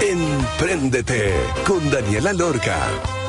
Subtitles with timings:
[0.00, 1.32] Empréndete
[1.66, 2.76] con Daniela Lorca.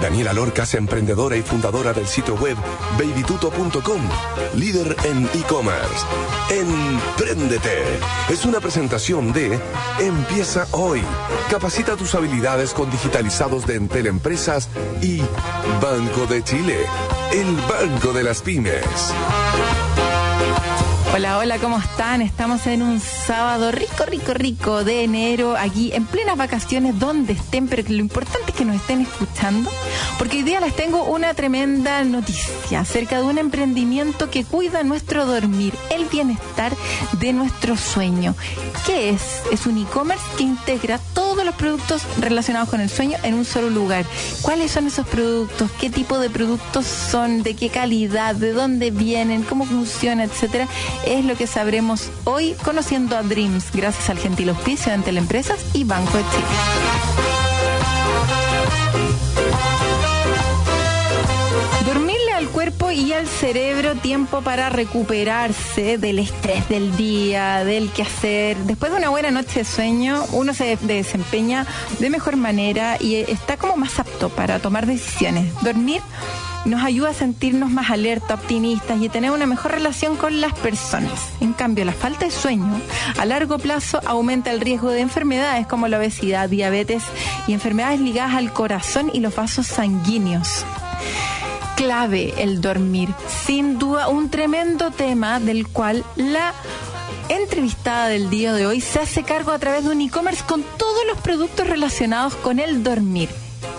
[0.02, 2.55] Daniela Lorca es emprendedora y fundadora del sitio web
[2.97, 4.02] babytuto.com,
[4.55, 6.05] líder en e-commerce.
[6.50, 7.83] Empréndete
[8.29, 9.60] es una presentación de
[10.00, 11.02] Empieza hoy.
[11.50, 14.69] Capacita tus habilidades con digitalizados de Entel Empresas
[15.02, 15.21] y
[15.82, 16.77] Banco de Chile,
[17.32, 18.83] el banco de las pymes.
[21.18, 22.21] Hola, hola, ¿cómo están?
[22.21, 27.68] Estamos en un sábado rico, rico, rico de enero, aquí en plenas vacaciones, donde estén,
[27.68, 29.72] pero lo importante es que nos estén escuchando,
[30.20, 35.25] porque hoy día les tengo una tremenda noticia acerca de un emprendimiento que cuida nuestro
[35.25, 36.72] dormir, el bienestar
[37.14, 38.36] de nuestro sueño.
[38.86, 39.42] ¿Qué es?
[39.52, 43.72] Es un e-commerce que integra todos los productos relacionados con el sueño en un solo
[43.72, 44.06] lugar.
[44.44, 45.72] ¿Cuáles son esos productos?
[45.81, 47.41] ¿Qué tipo de productos son?
[47.41, 48.36] ¿De qué calidad?
[48.36, 49.41] ¿De dónde vienen?
[49.41, 50.23] ¿Cómo funciona?
[50.23, 50.67] Etcétera
[51.08, 55.86] es lo que sabremos hoy conociendo a Dreams, gracias al gentil auspicio de Teleempresas y
[55.86, 56.44] Banco de Chile.
[61.85, 68.58] Dormirle al cuerpo y al cerebro tiempo para recuperarse del estrés del día, del quehacer.
[68.58, 71.66] Después de una buena noche de sueño, uno se desempeña
[72.00, 75.53] de mejor manera y está como más apto para tomar decisiones.
[75.61, 76.02] Dormir
[76.67, 81.29] nos ayuda a sentirnos más alerta, optimistas y tener una mejor relación con las personas.
[81.39, 82.81] En cambio, la falta de sueño
[83.17, 87.03] a largo plazo aumenta el riesgo de enfermedades como la obesidad, diabetes
[87.47, 90.65] y enfermedades ligadas al corazón y los vasos sanguíneos
[91.75, 93.09] clave el dormir.
[93.45, 96.53] Sin duda, un tremendo tema del cual la
[97.29, 101.05] entrevistada del día de hoy se hace cargo a través de un e-commerce con todos
[101.07, 103.29] los productos relacionados con el dormir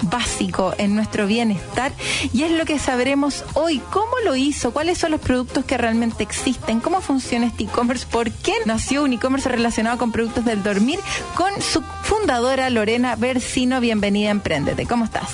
[0.02, 1.92] básico en nuestro bienestar
[2.32, 3.82] y es lo que sabremos hoy.
[3.90, 4.72] ¿Cómo lo hizo?
[4.72, 6.80] ¿Cuáles son los productos que realmente existen?
[6.80, 8.06] ¿Cómo funciona este e-commerce?
[8.10, 10.98] ¿Por qué nació un e-commerce relacionado con productos del dormir?
[11.34, 13.80] Con su fundadora Lorena Versino.
[13.80, 14.86] Bienvenida a Emprendete.
[14.86, 15.30] ¿Cómo estás?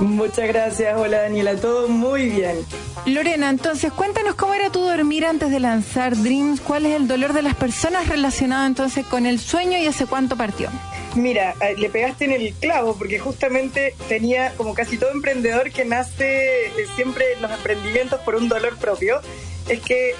[0.00, 2.56] Muchas gracias, hola Daniela, todo muy bien.
[3.04, 7.34] Lorena, entonces cuéntanos cómo era tu dormir antes de lanzar Dreams, cuál es el dolor
[7.34, 10.70] de las personas relacionado entonces con el sueño y hace cuánto partió.
[11.16, 15.84] Mira, eh, le pegaste en el clavo porque justamente tenía, como casi todo emprendedor que
[15.84, 19.20] nace eh, siempre en los emprendimientos por un dolor propio,
[19.68, 20.14] es que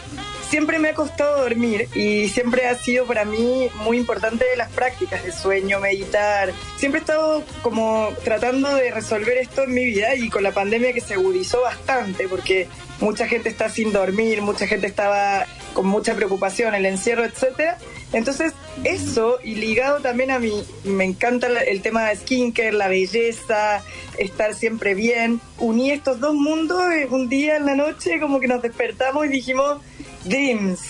[0.48, 5.24] siempre me ha costado dormir y siempre ha sido para mí muy importante las prácticas
[5.24, 6.52] de sueño, meditar.
[6.76, 10.92] Siempre he estado como tratando de resolver esto en mi vida y con la pandemia
[10.92, 12.68] que se agudizó bastante porque
[13.00, 17.78] mucha gente está sin dormir, mucha gente estaba con mucha preocupación, el encierro, etcétera.
[18.12, 18.52] Entonces,
[18.84, 23.82] eso y ligado también a mí, me encanta el tema de skincare, la belleza,
[24.18, 25.40] estar siempre bien.
[25.58, 29.80] Uní estos dos mundos un día en la noche, como que nos despertamos y dijimos,
[30.24, 30.80] Dreams,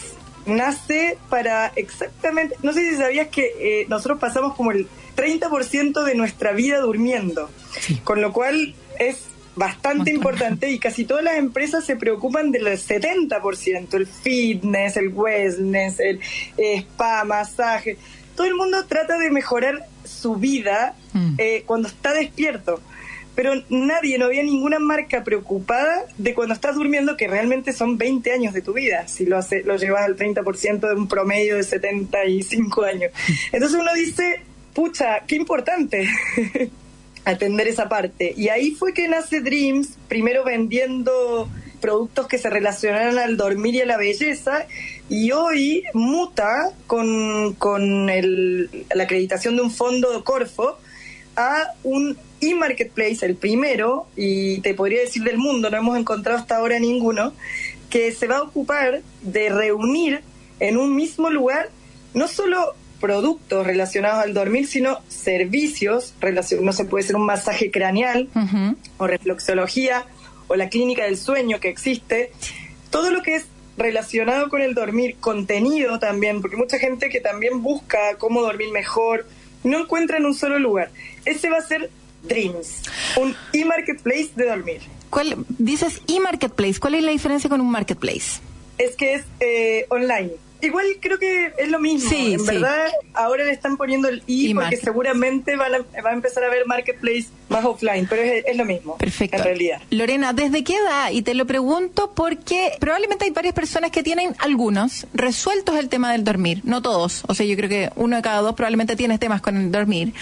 [0.47, 6.15] nace para exactamente, no sé si sabías que eh, nosotros pasamos como el 30% de
[6.15, 7.51] nuestra vida durmiendo,
[8.05, 13.95] con lo cual es bastante importante y casi todas las empresas se preocupan del 70%,
[13.95, 16.21] el fitness, el wellness, el
[16.57, 17.97] eh, spa, masaje.
[18.37, 21.35] Todo el mundo trata de mejorar su vida mm.
[21.39, 22.81] eh, cuando está despierto.
[23.35, 28.33] Pero nadie, no había ninguna marca preocupada de cuando estás durmiendo, que realmente son 20
[28.33, 31.63] años de tu vida, si lo, hace, lo llevas al 30% de un promedio de
[31.63, 33.13] 75 años.
[33.13, 33.33] Mm.
[33.53, 34.43] Entonces uno dice,
[34.75, 36.09] pucha, qué importante.
[37.25, 38.35] atender esa parte.
[38.37, 41.49] Y ahí fue que nace Dreams, primero vendiendo
[41.81, 44.67] productos que se relacionaran al dormir y a la belleza,
[45.09, 50.79] y hoy muta con, con el, la acreditación de un fondo de Corfo
[51.37, 56.57] a un e-marketplace, el primero, y te podría decir del mundo, no hemos encontrado hasta
[56.57, 57.33] ahora ninguno,
[57.89, 60.21] que se va a ocupar de reunir
[60.61, 61.71] en un mismo lugar
[62.15, 66.15] no solo productos relacionados al dormir, sino servicios,
[66.61, 68.29] no se puede ser un masaje craneal
[68.99, 70.05] o reflexología
[70.49, 72.33] o la clínica del sueño que existe,
[72.91, 77.63] todo lo que es relacionado con el dormir, contenido también, porque mucha gente que también
[77.63, 79.27] busca cómo dormir mejor,
[79.65, 80.91] no encuentra en un solo lugar.
[81.25, 81.91] Ese va a ser
[82.23, 82.83] Dreams,
[83.17, 84.81] un e-marketplace de dormir.
[85.09, 88.41] ¿Cuál, dices e-marketplace, ¿cuál es la diferencia con un marketplace?
[88.77, 90.33] Es que es eh, online
[90.63, 92.09] Igual creo que es lo mismo.
[92.09, 96.13] Sí, en verdad, ahora le están poniendo el I, porque seguramente va a, va a,
[96.13, 98.97] empezar a haber marketplace más offline, pero es, lo mismo.
[98.99, 99.37] Perfecto.
[99.37, 99.81] En realidad.
[99.91, 101.11] Lorena, ¿desde qué edad?
[101.11, 106.13] Y te lo pregunto porque probablemente hay varias personas que tienen algunos resueltos el tema
[106.13, 107.23] del dormir, no todos.
[107.27, 110.13] O sea, yo creo que uno de cada dos probablemente tiene temas con el dormir.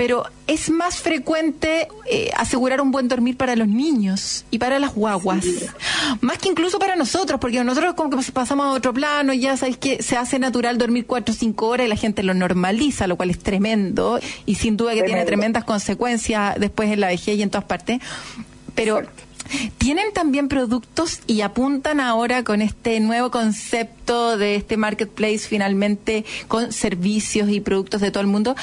[0.00, 4.94] Pero es más frecuente eh, asegurar un buen dormir para los niños y para las
[4.94, 5.44] guaguas.
[6.22, 9.76] Más que incluso para nosotros, porque nosotros como que pasamos a otro plano, ya sabéis
[9.76, 13.16] que se hace natural dormir cuatro o cinco horas y la gente lo normaliza, lo
[13.16, 17.42] cual es tremendo y sin duda que tiene tremendas consecuencias después en la vejez y
[17.42, 18.00] en todas partes.
[18.74, 19.02] Pero
[19.78, 26.72] tienen también productos y apuntan ahora con este nuevo concepto de este marketplace finalmente con
[26.72, 28.56] servicios y productos de todo el mundo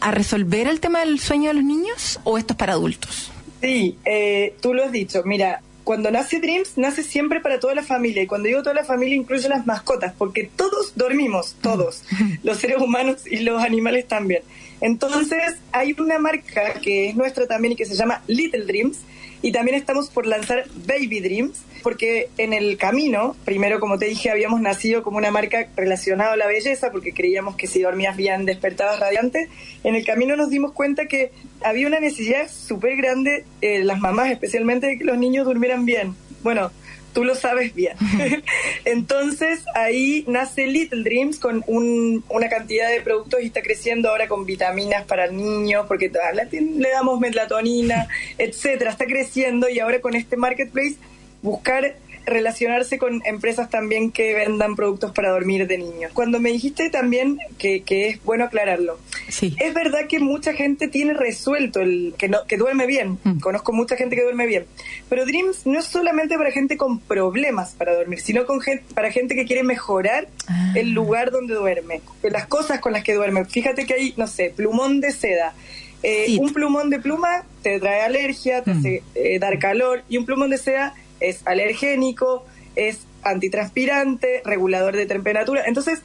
[0.00, 3.30] a resolver el tema del sueño de los niños o esto es para adultos?
[3.60, 5.22] Sí, eh, tú lo has dicho.
[5.24, 8.22] Mira, cuando nace Dreams, nace siempre para toda la familia.
[8.22, 12.02] Y cuando digo toda la familia, incluye las mascotas, porque todos dormimos, todos,
[12.42, 14.42] los seres humanos y los animales también.
[14.80, 18.98] Entonces, hay una marca que es nuestra también y que se llama Little Dreams,
[19.42, 24.30] y también estamos por lanzar Baby Dreams, porque en el camino, primero como te dije,
[24.30, 28.44] habíamos nacido como una marca relacionada a la belleza, porque creíamos que si dormías bien
[28.44, 29.48] despertabas radiante.
[29.84, 31.30] En el camino nos dimos cuenta que
[31.62, 36.14] había una necesidad súper grande, eh, las mamás especialmente, de que los niños durmieran bien.
[36.42, 36.70] Bueno,
[37.16, 37.96] tú lo sabes bien.
[38.84, 44.44] Entonces ahí nace Little Dreams con una cantidad de productos y está creciendo ahora con
[44.44, 46.12] vitaminas para el niño, porque
[46.50, 48.06] le damos melatonina,
[48.38, 48.90] etcétera.
[48.90, 50.96] Está creciendo y ahora con este marketplace
[51.40, 51.96] buscar
[52.26, 56.10] relacionarse con empresas también que vendan productos para dormir de niños.
[56.12, 59.56] Cuando me dijiste también que, es bueno aclararlo, sí.
[59.58, 63.18] es verdad que mucha gente tiene resuelto el que, no, que duerme bien.
[63.22, 63.38] Mm.
[63.38, 64.66] Conozco mucha gente que duerme bien.
[65.08, 69.12] Pero Dreams no es solamente para gente con problemas para dormir, sino con gente, para
[69.12, 70.72] gente que quiere mejorar ah.
[70.74, 73.44] el lugar donde duerme, las cosas con las que duerme.
[73.44, 75.54] Fíjate que hay, no sé, plumón de seda.
[76.02, 78.78] Eh, un plumón de pluma te trae alergia, te mm.
[78.78, 85.06] hace eh, dar calor, y un plumón de seda es alergénico, es antitranspirante, regulador de
[85.06, 85.64] temperatura.
[85.66, 86.00] Entonces,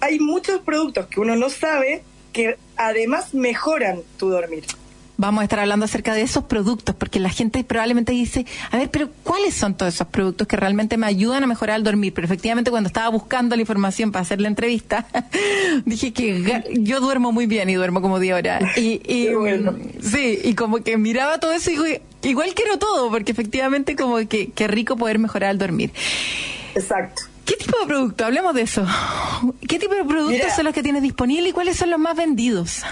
[0.00, 2.02] hay muchos productos que uno no sabe
[2.32, 4.64] que además mejoran tu dormir
[5.18, 8.88] vamos a estar hablando acerca de esos productos, porque la gente probablemente dice, a ver,
[8.90, 12.14] pero ¿cuáles son todos esos productos que realmente me ayudan a mejorar el dormir?
[12.14, 15.06] Pero efectivamente cuando estaba buscando la información para hacer la entrevista,
[15.84, 18.60] dije que yo duermo muy bien y duermo como de hora.
[18.76, 19.00] Y,
[20.00, 21.84] Sí, y como que miraba todo eso y digo,
[22.22, 25.92] igual quiero todo, porque efectivamente como que, qué rico poder mejorar el dormir.
[26.74, 27.22] Exacto.
[27.44, 28.26] ¿Qué tipo de producto?
[28.26, 28.86] Hablemos de eso.
[29.66, 32.82] ¿Qué tipo de productos son los que tienes disponibles y cuáles son los más vendidos?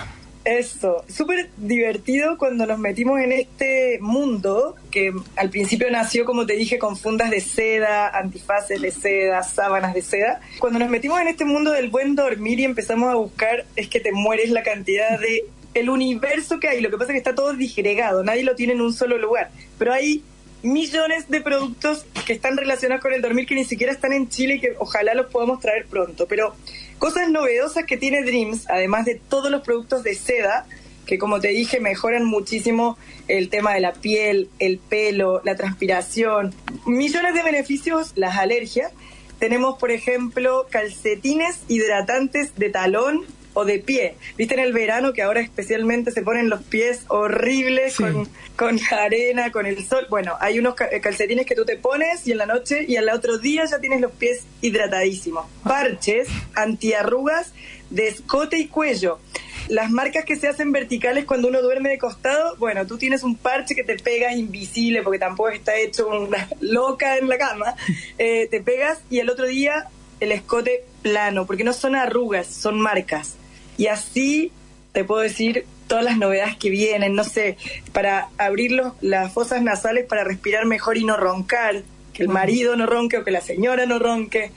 [0.46, 6.54] Eso, súper divertido cuando nos metimos en este mundo que al principio nació, como te
[6.54, 10.40] dije, con fundas de seda, antifaces de seda, sábanas de seda.
[10.60, 13.98] Cuando nos metimos en este mundo del buen dormir y empezamos a buscar, es que
[13.98, 15.46] te mueres la cantidad de
[15.76, 16.80] el universo que hay.
[16.80, 19.50] Lo que pasa es que está todo disgregado, nadie lo tiene en un solo lugar.
[19.78, 20.22] Pero hay
[20.62, 24.54] millones de productos que están relacionados con el dormir que ni siquiera están en Chile
[24.54, 26.26] y que ojalá los podamos traer pronto.
[26.26, 26.54] Pero
[26.98, 30.66] Cosas novedosas que tiene Dreams, además de todos los productos de seda,
[31.04, 32.96] que como te dije mejoran muchísimo
[33.28, 36.54] el tema de la piel, el pelo, la transpiración,
[36.86, 38.92] millones de beneficios, las alergias.
[39.38, 43.26] Tenemos, por ejemplo, calcetines hidratantes de talón
[43.56, 44.16] o de pie.
[44.36, 49.04] ¿Viste en el verano que ahora especialmente se ponen los pies horribles con, con la
[49.04, 50.06] arena, con el sol?
[50.10, 53.08] Bueno, hay unos eh, calcetines que tú te pones y en la noche y al
[53.08, 55.46] otro día ya tienes los pies hidratadísimos.
[55.64, 57.54] Parches, antiarrugas
[57.88, 59.20] de escote y cuello.
[59.68, 63.36] Las marcas que se hacen verticales cuando uno duerme de costado, bueno, tú tienes un
[63.36, 67.74] parche que te pega invisible porque tampoco está hecho una loca en la cama.
[68.18, 69.88] Eh, te pegas y al otro día
[70.20, 73.36] el escote plano, porque no son arrugas, son marcas.
[73.76, 74.52] Y así
[74.92, 77.56] te puedo decir todas las novedades que vienen, no sé,
[77.92, 82.86] para abrir las fosas nasales para respirar mejor y no roncar, que el marido no
[82.86, 84.52] ronque o que la señora no ronque.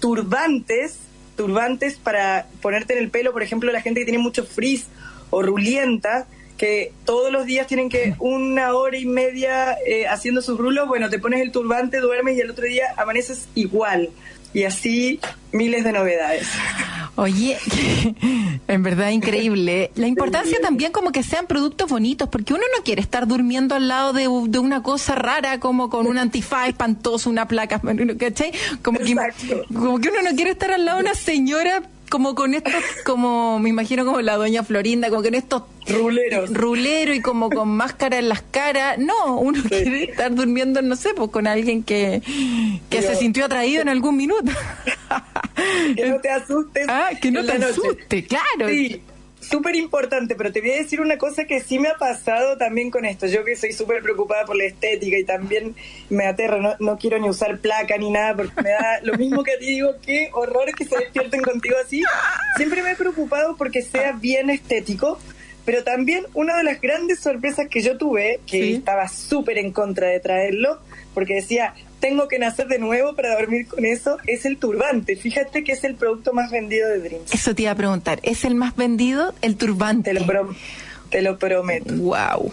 [0.00, 0.98] Turbantes,
[1.36, 4.86] turbantes para ponerte en el pelo, por ejemplo, la gente que tiene mucho frizz
[5.30, 10.58] o rulienta, que todos los días tienen que una hora y media eh, haciendo sus
[10.58, 14.10] rulos, bueno, te pones el turbante, duermes y el otro día amaneces igual.
[14.54, 15.20] Y así
[15.52, 16.48] miles de novedades.
[17.16, 17.56] Oye,
[18.68, 19.90] en verdad increíble.
[19.94, 23.88] La importancia también como que sean productos bonitos, porque uno no quiere estar durmiendo al
[23.88, 27.80] lado de, una cosa rara como con un antifaz espantoso, una placa,
[28.18, 28.52] ¿cachai?
[28.82, 29.16] Como que,
[29.72, 33.58] como que uno no quiere estar al lado de una señora como con estos, como
[33.58, 36.52] me imagino como la doña Florinda, como con estos ruleros.
[36.52, 38.98] Rulero y como con máscara en las caras.
[38.98, 42.22] No, uno quiere estar durmiendo, no sé, pues con alguien que,
[42.90, 44.52] que se sintió atraído en algún minuto.
[45.96, 46.86] que no te asustes.
[46.88, 48.68] Ah, que no te asuste, claro.
[48.68, 49.02] Sí
[49.48, 52.90] súper importante, pero te voy a decir una cosa que sí me ha pasado también
[52.90, 53.26] con esto.
[53.26, 55.74] Yo que soy súper preocupada por la estética y también
[56.10, 59.52] me aterra, no, quiero ni usar placa ni nada porque me da lo mismo que
[59.52, 62.02] a ti digo, qué horror que se despierten contigo así.
[62.56, 65.18] Siempre me he preocupado porque sea bien estético,
[65.64, 70.06] Pero también una de las grandes sorpresas que yo tuve, que estaba súper en contra
[70.06, 70.78] de traerlo,
[71.12, 75.16] porque decía, tengo que nacer de nuevo para dormir con eso, es el turbante.
[75.16, 77.32] Fíjate que es el producto más vendido de Dreams.
[77.32, 80.12] Eso te iba a preguntar, ¿es el más vendido el turbante?
[80.12, 80.54] Te lo,
[81.10, 81.94] te lo prometo.
[81.94, 82.52] Wow.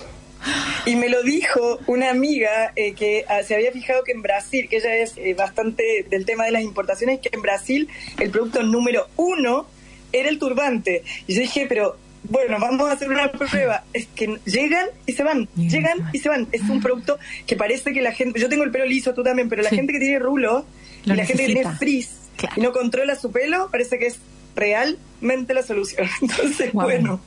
[0.85, 4.67] Y me lo dijo una amiga eh, que ah, se había fijado que en Brasil,
[4.69, 7.87] que ella es eh, bastante del tema de las importaciones, que en Brasil
[8.19, 9.67] el producto número uno
[10.11, 11.03] era el turbante.
[11.27, 13.83] Y yo dije, pero bueno, vamos a hacer una prueba.
[13.93, 16.47] Es que llegan y se van, llegan y se van.
[16.51, 19.49] Es un producto que parece que la gente, yo tengo el pelo liso, tú también,
[19.49, 20.65] pero la gente que tiene rulo
[21.05, 22.23] y la gente que tiene frizz
[22.55, 24.19] y no controla su pelo, parece que es
[24.55, 26.07] realmente la solución.
[26.21, 27.19] Entonces, bueno.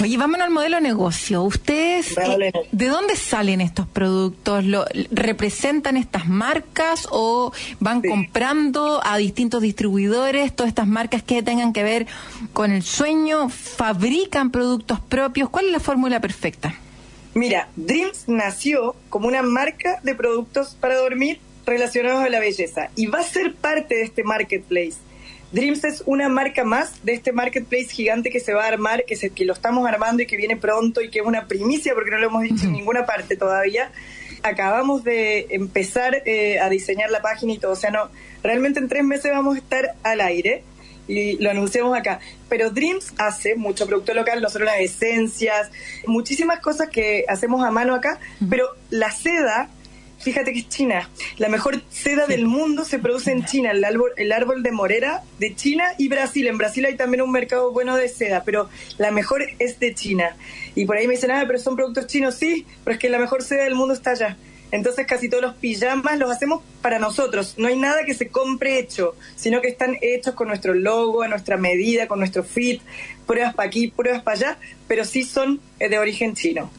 [0.00, 1.42] Oye, vámonos al modelo negocio.
[1.42, 4.64] ¿Ustedes eh, de dónde salen estos productos?
[4.64, 11.72] ¿Lo, ¿Representan estas marcas o van comprando a distintos distribuidores todas estas marcas que tengan
[11.72, 12.06] que ver
[12.52, 13.48] con el sueño?
[13.48, 15.48] ¿Fabrican productos propios?
[15.48, 16.74] ¿Cuál es la fórmula perfecta?
[17.34, 23.06] Mira, Dreams nació como una marca de productos para dormir relacionados a la belleza y
[23.06, 24.94] va a ser parte de este marketplace.
[25.54, 29.14] Dreams es una marca más de este marketplace gigante que se va a armar, que,
[29.14, 32.10] se, que lo estamos armando y que viene pronto y que es una primicia porque
[32.10, 33.92] no lo hemos dicho en ninguna parte todavía.
[34.42, 38.10] Acabamos de empezar eh, a diseñar la página y todo, o sea, no,
[38.42, 40.64] realmente en tres meses vamos a estar al aire
[41.06, 42.18] y lo anunciamos acá.
[42.48, 45.70] Pero Dreams hace mucho producto local, nosotros las esencias,
[46.04, 48.18] muchísimas cosas que hacemos a mano acá,
[48.50, 49.70] pero la seda
[50.24, 51.08] fíjate que es China.
[51.36, 55.22] La mejor seda del mundo se produce en China, el árbol, el árbol de morera
[55.38, 56.46] de China y Brasil.
[56.46, 60.36] En Brasil hay también un mercado bueno de seda, pero la mejor es de China.
[60.74, 63.18] Y por ahí me dicen, ah, pero son productos chinos, sí, pero es que la
[63.18, 64.36] mejor seda del mundo está allá.
[64.70, 67.54] Entonces casi todos los pijamas los hacemos para nosotros.
[67.58, 71.28] No hay nada que se compre hecho, sino que están hechos con nuestro logo, a
[71.28, 72.82] nuestra medida, con nuestro fit,
[73.26, 76.70] pruebas para aquí, pruebas para allá, pero sí son eh, de origen chino.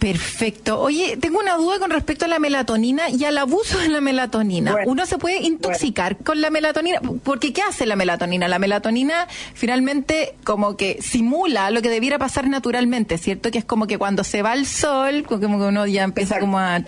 [0.00, 0.80] Perfecto.
[0.80, 4.74] Oye, tengo una duda con respecto a la melatonina y al abuso de la melatonina.
[4.86, 7.00] ¿Uno se puede intoxicar con la melatonina?
[7.22, 8.48] Porque ¿qué hace la melatonina?
[8.48, 13.50] La melatonina finalmente como que simula lo que debiera pasar naturalmente, ¿cierto?
[13.50, 16.58] Que es como que cuando se va el sol, como que uno ya empieza como
[16.58, 16.82] a...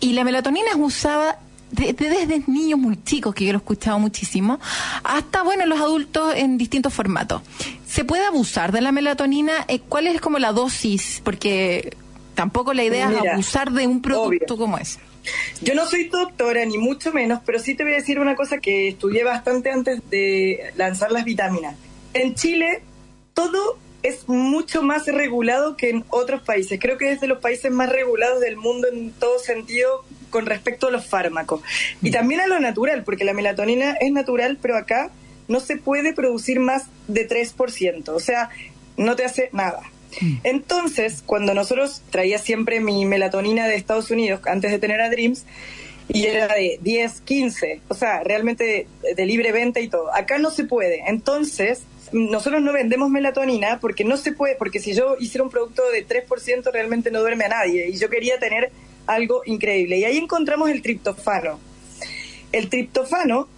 [0.00, 1.38] Y la melatonina es usada
[1.70, 4.58] desde niños muy chicos, que yo lo he escuchado muchísimo,
[5.04, 7.42] hasta, bueno, los adultos en distintos formatos.
[7.90, 9.64] ¿Se puede abusar de la melatonina?
[9.66, 11.20] Eh, ¿Cuál es como la dosis?
[11.24, 11.96] Porque
[12.36, 15.00] tampoco la idea es abusar de un producto como ese.
[15.60, 18.58] Yo no soy doctora, ni mucho menos, pero sí te voy a decir una cosa
[18.58, 21.74] que estudié bastante antes de lanzar las vitaminas.
[22.14, 22.82] En Chile,
[23.34, 26.78] todo es mucho más regulado que en otros países.
[26.80, 30.86] Creo que es de los países más regulados del mundo en todo sentido con respecto
[30.86, 31.60] a los fármacos.
[32.02, 32.12] Y mm.
[32.12, 35.10] también a lo natural, porque la melatonina es natural, pero acá
[35.50, 38.48] no se puede producir más de 3%, o sea,
[38.96, 39.82] no te hace nada.
[40.20, 40.34] Mm.
[40.44, 45.44] Entonces, cuando nosotros traía siempre mi melatonina de Estados Unidos antes de tener a Dreams,
[46.12, 50.12] y era de 10, 15, o sea, realmente de libre venta y todo.
[50.12, 51.04] Acá no se puede.
[51.06, 55.82] Entonces, nosotros no vendemos melatonina porque no se puede, porque si yo hiciera un producto
[55.92, 57.88] de 3% realmente no duerme a nadie.
[57.88, 58.72] Y yo quería tener
[59.06, 59.98] algo increíble.
[59.98, 61.60] Y ahí encontramos el triptofano.
[62.50, 63.48] El triptofano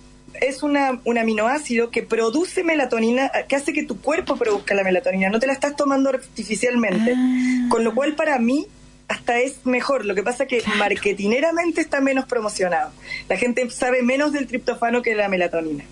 [0.41, 5.29] es una, un aminoácido que produce melatonina, que hace que tu cuerpo produzca la melatonina,
[5.29, 7.15] no te la estás tomando artificialmente.
[7.17, 7.67] Ah.
[7.69, 8.67] Con lo cual para mí
[9.09, 10.05] hasta es mejor.
[10.05, 12.93] Lo que pasa que marketineramente está menos promocionado.
[13.29, 15.85] La gente sabe menos del triptofano que de la melatonina.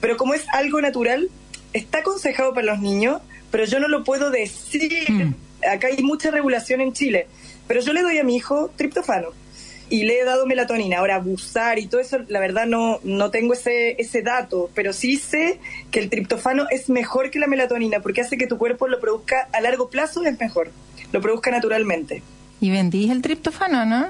[0.00, 1.28] Pero como es algo natural,
[1.72, 3.20] está aconsejado para los niños,
[3.50, 5.10] pero yo no lo puedo decir.
[5.10, 5.34] Mm.
[5.70, 7.26] Acá hay mucha regulación en Chile.
[7.66, 9.28] Pero yo le doy a mi hijo triptofano
[9.90, 10.98] y le he dado melatonina.
[10.98, 15.16] Ahora, abusar y todo eso, la verdad no, no tengo ese, ese dato, pero sí
[15.16, 15.58] sé
[15.90, 19.48] que el triptofano es mejor que la melatonina porque hace que tu cuerpo lo produzca
[19.52, 20.70] a largo plazo, es mejor,
[21.12, 22.22] lo produzca naturalmente.
[22.60, 24.08] Y vendís el triptofano, ¿no?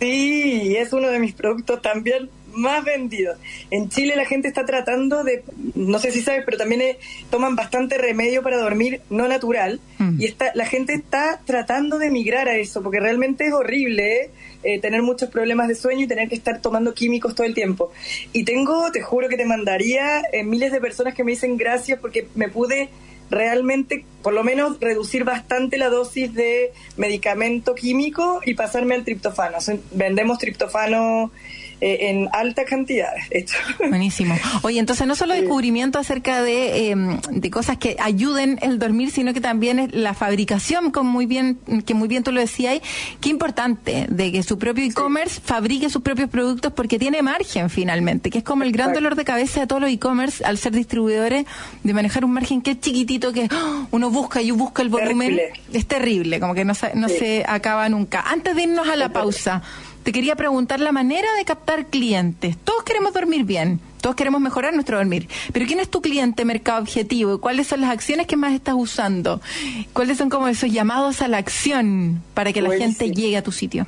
[0.00, 3.38] Sí, es uno de mis productos también más vendidos.
[3.70, 5.42] En Chile la gente está tratando de,
[5.74, 6.98] no sé si sabes, pero también eh,
[7.30, 10.20] toman bastante remedio para dormir no natural mm.
[10.20, 14.30] y está, la gente está tratando de migrar a eso porque realmente es horrible
[14.64, 17.90] eh, tener muchos problemas de sueño y tener que estar tomando químicos todo el tiempo.
[18.32, 21.98] Y tengo, te juro que te mandaría eh, miles de personas que me dicen gracias
[21.98, 22.88] porque me pude
[23.32, 29.56] realmente, por lo menos, reducir bastante la dosis de medicamento químico y pasarme al triptofano.
[29.92, 31.32] vendemos triptofano
[31.84, 33.56] eh, en altas cantidades, hecho.
[33.88, 34.36] Buenísimo.
[34.62, 39.34] Oye, entonces no solo descubrimiento acerca de, em, de cosas que ayuden el dormir, sino
[39.34, 42.80] que también es la fabricación, como muy bien, que muy bien tú lo decías,
[43.20, 48.30] qué importante de que su propio e-commerce fabrique sus propios productos porque tiene margen finalmente,
[48.30, 51.46] que es como el gran dolor de cabeza de todos los e-commerce al ser distribuidores,
[51.82, 53.88] de manejar un margen que es chiquitito, que ¡oh!
[53.90, 55.36] uno busca y busca el volumen.
[55.72, 58.20] Es terrible, como que no, no se acaba nunca.
[58.20, 59.62] Antes de irnos a la pausa,
[60.02, 62.56] te quería preguntar la manera de captar clientes.
[62.64, 66.80] Todos queremos dormir bien, todos queremos mejorar nuestro dormir, pero ¿quién es tu cliente mercado
[66.82, 67.40] objetivo?
[67.40, 69.40] ¿Cuáles son las acciones que más estás usando?
[69.92, 73.52] ¿Cuáles son como esos llamados a la acción para que la gente llegue a tu
[73.52, 73.86] sitio?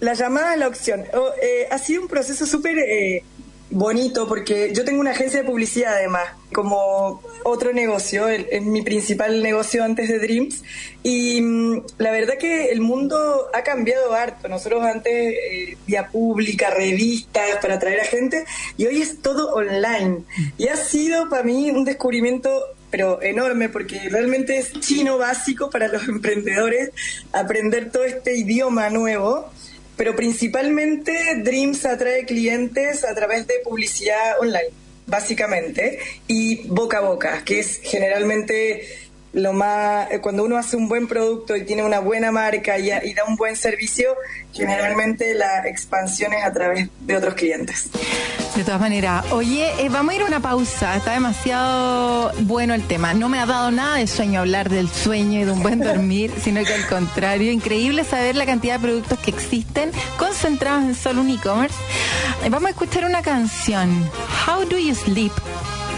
[0.00, 1.02] La llamada a la opción.
[1.14, 3.24] Oh, eh, ha sido un proceso súper eh,
[3.74, 9.42] bonito porque yo tengo una agencia de publicidad además, como otro negocio, es mi principal
[9.42, 10.62] negocio antes de Dreams.
[11.02, 14.48] Y mm, la verdad que el mundo ha cambiado harto.
[14.48, 18.44] Nosotros antes eh, vía pública, revistas para atraer a gente
[18.76, 20.22] y hoy es todo online.
[20.56, 22.50] Y ha sido para mí un descubrimiento
[22.90, 26.90] pero enorme porque realmente es chino básico para los emprendedores
[27.32, 29.50] aprender todo este idioma nuevo
[29.96, 34.70] pero principalmente Dreams atrae clientes a través de publicidad online,
[35.06, 38.86] básicamente, y boca a boca, que es generalmente
[39.34, 42.90] lo más eh, cuando uno hace un buen producto y tiene una buena marca y,
[42.90, 44.16] y, da un buen servicio,
[44.52, 47.90] generalmente la expansión es a través de otros clientes.
[48.54, 50.96] De todas maneras, oye, eh, vamos a ir a una pausa.
[50.96, 53.12] Está demasiado bueno el tema.
[53.12, 56.32] No me ha dado nada de sueño hablar del sueño y de un buen dormir,
[56.40, 61.22] sino que al contrario, increíble saber la cantidad de productos que existen concentrados en solo
[61.22, 61.74] un e-commerce.
[62.44, 64.08] Eh, vamos a escuchar una canción,
[64.46, 65.32] How Do You Sleep?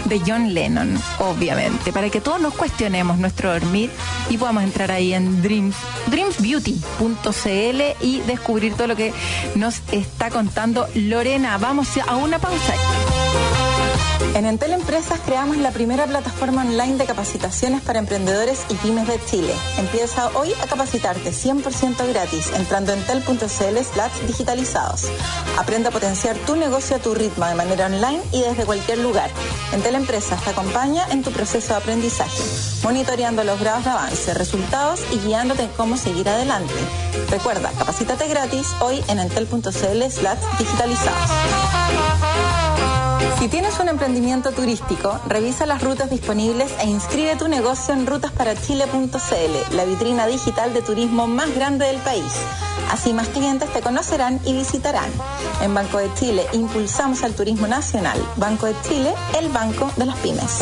[0.07, 3.89] De John Lennon, obviamente, para que todos nos cuestionemos nuestro dormir
[4.29, 5.75] y podamos entrar ahí en Dreams,
[6.07, 9.13] dreamsbeauty.cl y descubrir todo lo que
[9.55, 11.57] nos está contando Lorena.
[11.57, 12.73] Vamos a una pausa.
[14.35, 19.19] En Entel Empresas creamos la primera plataforma online de capacitaciones para emprendedores y pymes de
[19.25, 19.53] Chile.
[19.77, 25.09] Empieza hoy a capacitarte 100% gratis entrando en slash digitalizados.
[25.57, 29.29] Aprende a potenciar tu negocio a tu ritmo de manera online y desde cualquier lugar.
[29.71, 32.43] Entel Empresas te acompaña en tu proceso de aprendizaje,
[32.83, 36.73] monitoreando los grados de avance, resultados y guiándote en cómo seguir adelante.
[37.29, 40.03] Recuerda, capacítate gratis hoy en entel.cl
[40.59, 41.31] digitalizados.
[43.39, 49.75] Si tienes un emprendimiento turístico, revisa las rutas disponibles e inscribe tu negocio en rutasparachile.cl,
[49.75, 52.33] la vitrina digital de turismo más grande del país.
[52.91, 55.11] Así más clientes te conocerán y visitarán.
[55.61, 58.19] En Banco de Chile impulsamos al turismo nacional.
[58.37, 60.59] Banco de Chile, el banco de las pymes.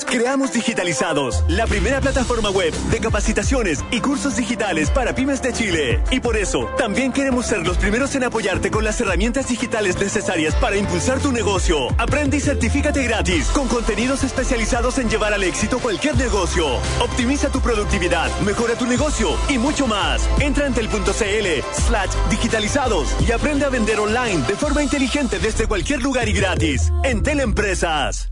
[0.00, 6.02] Creamos Digitalizados, la primera plataforma web de capacitaciones y cursos digitales para pymes de Chile.
[6.10, 10.54] Y por eso, también queremos ser los primeros en apoyarte con las herramientas digitales necesarias
[10.54, 11.88] para impulsar tu negocio.
[11.98, 16.66] Aprende y certifícate gratis con contenidos especializados en llevar al éxito cualquier negocio.
[17.00, 20.26] Optimiza tu productividad, mejora tu negocio y mucho más.
[20.40, 21.12] Entra en tel.cl
[21.86, 26.90] slash digitalizados y aprende a vender online de forma inteligente desde cualquier lugar y gratis.
[27.04, 28.31] Entel Empresas.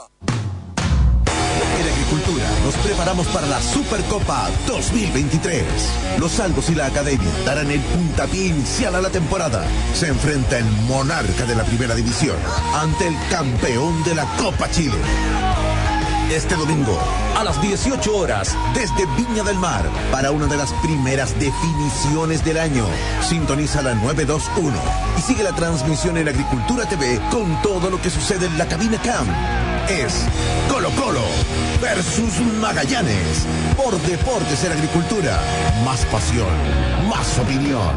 [2.77, 5.63] Preparamos para la Supercopa 2023.
[6.19, 9.63] Los Salvos y la Academia darán el puntapié inicial a la temporada.
[9.93, 12.35] Se enfrenta el monarca de la primera división
[12.73, 14.97] ante el campeón de la Copa Chile.
[16.31, 16.97] Este domingo,
[17.37, 22.57] a las 18 horas, desde Viña del Mar, para una de las primeras definiciones del
[22.57, 22.85] año.
[23.27, 24.77] Sintoniza la 921
[25.17, 28.97] y sigue la transmisión en Agricultura TV con todo lo que sucede en la cabina
[29.01, 29.27] CAM.
[29.89, 30.25] Es
[30.69, 31.23] Colo Colo
[31.81, 33.45] versus Magallanes.
[33.75, 35.39] Por Deportes en Agricultura.
[35.83, 36.47] Más pasión,
[37.09, 37.95] más opinión.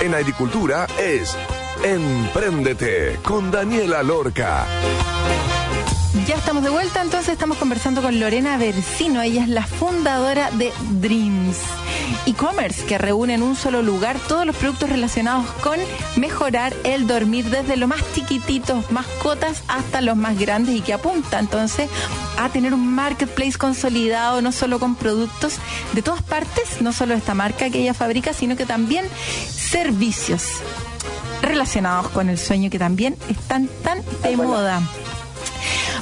[0.00, 1.36] En agricultura es
[1.82, 4.66] Empréndete con Daniela Lorca.
[6.26, 9.20] Ya estamos de vuelta, entonces estamos conversando con Lorena Versino.
[9.20, 11.58] Ella es la fundadora de Dreams
[12.24, 15.78] e-commerce que reúne en un solo lugar todos los productos relacionados con
[16.16, 21.38] mejorar el dormir desde lo más chiquititos, mascotas, hasta los más grandes y que apunta
[21.38, 21.90] entonces
[22.38, 25.56] a tener un marketplace consolidado, no solo con productos
[25.92, 29.06] de todas partes, no solo esta marca que ella fabrica, sino que también
[29.50, 30.44] servicios
[31.42, 34.80] relacionados con el sueño que también están tan de moda.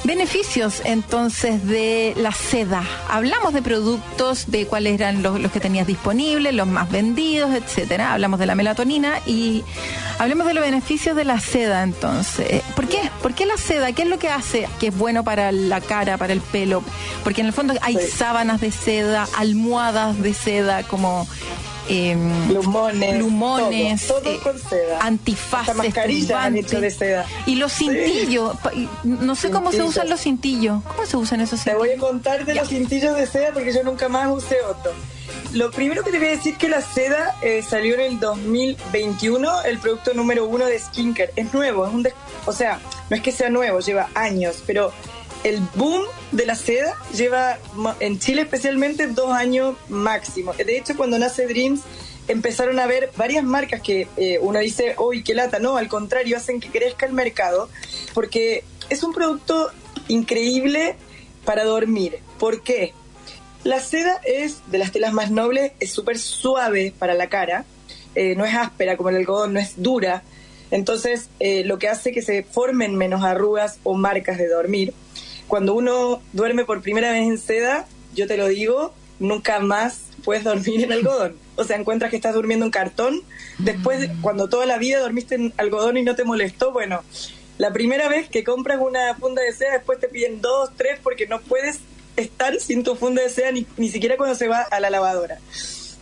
[0.04, 2.82] Beneficios entonces de la seda.
[3.08, 8.12] Hablamos de productos, de cuáles eran los, que tenías disponibles, los más vendidos, etcétera.
[8.12, 9.62] Hablamos de la melatonina y
[10.18, 12.62] hablemos de los beneficios de la seda entonces.
[12.74, 12.98] ¿Por qué?
[13.22, 13.92] ¿Por qué la seda?
[13.92, 16.82] ¿Qué es lo que hace que es bueno para la cara, para el pelo?
[17.22, 21.28] Porque en el fondo hay sábanas de seda, almohadas de seda, como
[21.88, 22.16] eh,
[22.48, 25.00] plumones, plumones todo, eh, con seda.
[25.00, 27.26] antifaces, mascarillas de seda.
[27.46, 28.56] Y los cintillos,
[29.04, 30.82] no sé cómo se usan los cintillos.
[30.84, 31.82] ¿Cómo se usan esos cintillos?
[31.82, 34.92] Te voy a contar de los cintillos de seda porque yo nunca más usé otro.
[35.52, 39.62] Lo primero que te voy a decir que la seda eh, salió en el 2021,
[39.64, 41.32] el producto número uno de skincare.
[41.36, 42.08] Es nuevo, es un
[42.46, 44.92] o sea, no es que sea nuevo, lleva años, pero
[45.44, 47.58] el boom de la seda lleva
[48.00, 50.52] en Chile especialmente dos años máximo.
[50.52, 51.80] De hecho, cuando nace Dreams
[52.28, 56.36] empezaron a ver varias marcas que eh, uno dice, uy, qué lata, no, al contrario,
[56.36, 57.68] hacen que crezca el mercado,
[58.14, 59.70] porque es un producto
[60.08, 60.96] increíble
[61.44, 62.20] para dormir.
[62.38, 62.94] ¿Por qué?
[63.64, 67.64] La seda es de las telas más nobles, es súper suave para la cara,
[68.14, 70.22] eh, no es áspera como el algodón, no es dura.
[70.70, 74.94] Entonces, eh, lo que hace que se formen menos arrugas o marcas de dormir
[75.48, 80.44] cuando uno duerme por primera vez en seda, yo te lo digo, nunca más puedes
[80.44, 81.36] dormir en algodón.
[81.56, 83.22] O sea, encuentras que estás durmiendo en cartón.
[83.58, 87.02] Después, cuando toda la vida dormiste en algodón y no te molestó, bueno,
[87.58, 91.26] la primera vez que compras una funda de seda, después te piden dos, tres, porque
[91.26, 91.80] no puedes
[92.16, 95.38] estar sin tu funda de seda ni, ni siquiera cuando se va a la lavadora.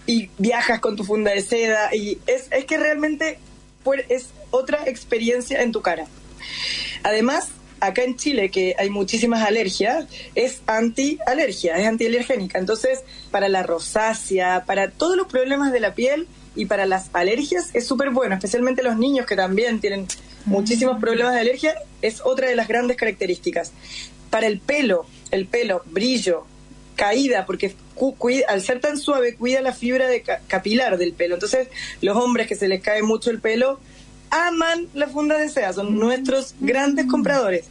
[0.07, 3.39] Y viajas con tu funda de seda y es, es que realmente
[4.09, 6.07] es otra experiencia en tu cara.
[7.03, 7.51] Además,
[7.81, 12.59] acá en Chile, que hay muchísimas alergias, es anti-alergia, es antialergénica.
[12.59, 17.71] Entonces, para la rosácea, para todos los problemas de la piel y para las alergias
[17.75, 20.07] es súper bueno, especialmente los niños que también tienen
[20.45, 21.01] muchísimos mm.
[21.01, 23.73] problemas de alergia, es otra de las grandes características.
[24.31, 26.47] Para el pelo, el pelo, brillo,
[26.97, 27.75] caída, porque
[28.49, 31.35] al ser tan suave cuida la fibra de capilar del pelo.
[31.35, 31.69] Entonces,
[32.01, 33.81] los hombres que se les cae mucho el pelo,
[34.31, 37.67] aman la funda de seda, son nuestros grandes compradores.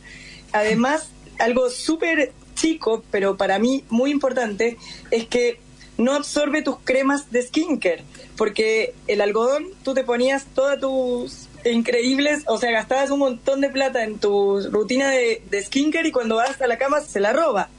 [0.51, 4.77] Además, algo súper chico, pero para mí muy importante,
[5.11, 5.59] es que
[5.97, 8.03] no absorbe tus cremas de skincare,
[8.37, 13.69] porque el algodón tú te ponías todas tus increíbles, o sea, gastabas un montón de
[13.69, 17.33] plata en tu rutina de, de skincare y cuando vas a la cama se la
[17.33, 17.69] roba.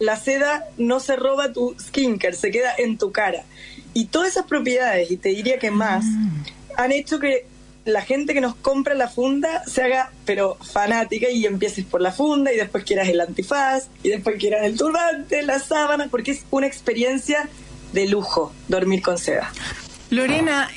[0.00, 3.44] La seda no se roba tu skincare, se queda en tu cara.
[3.94, 6.04] Y todas esas propiedades, y te diría que más,
[6.76, 7.46] han hecho que
[7.88, 12.12] la gente que nos compra la funda se haga, pero fanática y empieces por la
[12.12, 16.44] funda y después quieras el antifaz y después quieras el turbante, la sábana, porque es
[16.50, 17.48] una experiencia
[17.92, 19.52] de lujo dormir con seda.
[20.10, 20.68] Lorena,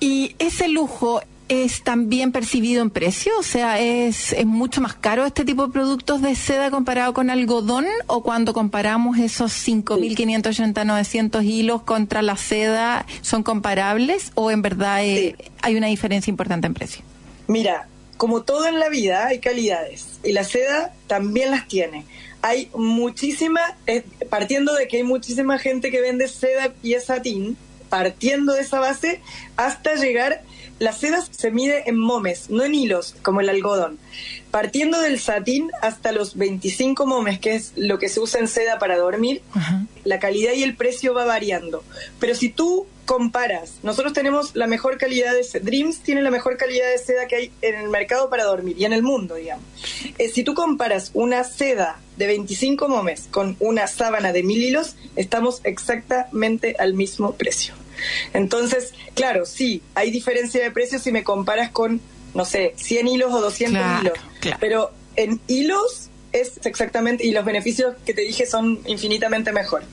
[0.00, 3.32] ¿y ese lujo es también percibido en precio?
[3.38, 7.30] O sea, ¿es, ¿es mucho más caro este tipo de productos de seda comparado con
[7.30, 7.86] algodón?
[8.06, 14.32] ¿O cuando comparamos esos 5.580, 900 hilos contra la seda, son comparables?
[14.34, 17.04] ¿O en verdad eh, hay una diferencia importante en precio?
[17.46, 20.20] Mira, como todo en la vida, hay calidades.
[20.24, 22.04] Y la seda también las tiene.
[22.42, 27.56] Hay muchísima, eh, partiendo de que hay muchísima gente que vende seda y es satín,
[27.88, 29.20] partiendo de esa base
[29.56, 30.42] hasta llegar
[30.84, 33.98] la seda se mide en momes, no en hilos, como el algodón.
[34.50, 38.78] Partiendo del satín hasta los 25 momes, que es lo que se usa en seda
[38.78, 39.40] para dormir,
[40.04, 41.82] la calidad y el precio va variando.
[42.20, 46.58] Pero si tú comparas, nosotros tenemos la mejor calidad de seda, Dreams tiene la mejor
[46.58, 49.64] calidad de seda que hay en el mercado para dormir y en el mundo, digamos.
[50.18, 54.96] Eh, si tú comparas una seda de 25 momes con una sábana de mil hilos,
[55.16, 57.74] estamos exactamente al mismo precio.
[58.32, 62.00] Entonces, claro, sí, hay diferencia de precios si me comparas con,
[62.34, 64.18] no sé, 100 hilos o 200 hilos.
[64.60, 69.84] Pero en hilos es exactamente, y los beneficios que te dije son infinitamente mejor.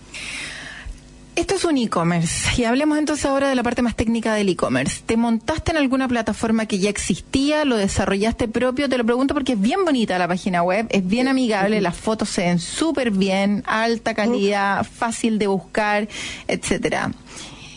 [1.34, 5.02] Esto es un e-commerce y hablemos entonces ahora de la parte más técnica del e-commerce.
[5.06, 7.64] ¿Te montaste en alguna plataforma que ya existía?
[7.64, 8.90] ¿Lo desarrollaste propio?
[8.90, 12.28] Te lo pregunto porque es bien bonita la página web, es bien amigable, las fotos
[12.28, 16.10] se ven súper bien, alta calidad, fácil de buscar,
[16.50, 17.14] etcétera.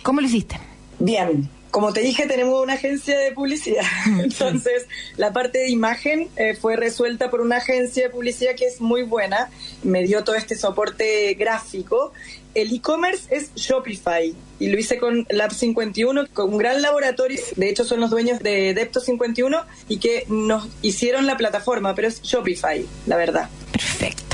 [0.04, 0.60] ¿Cómo lo hiciste?
[0.98, 3.86] Bien, como te dije, tenemos una agencia de publicidad.
[4.22, 4.86] Entonces,
[5.16, 9.02] la parte de imagen eh, fue resuelta por una agencia de publicidad que es muy
[9.02, 9.48] buena.
[9.82, 12.12] Me dio todo este soporte gráfico.
[12.54, 17.40] El e-commerce es Shopify y lo hice con Lab51, con un gran laboratorio.
[17.56, 22.20] De hecho, son los dueños de Depto51 y que nos hicieron la plataforma, pero es
[22.20, 23.48] Shopify, la verdad.
[23.72, 24.24] Perfecto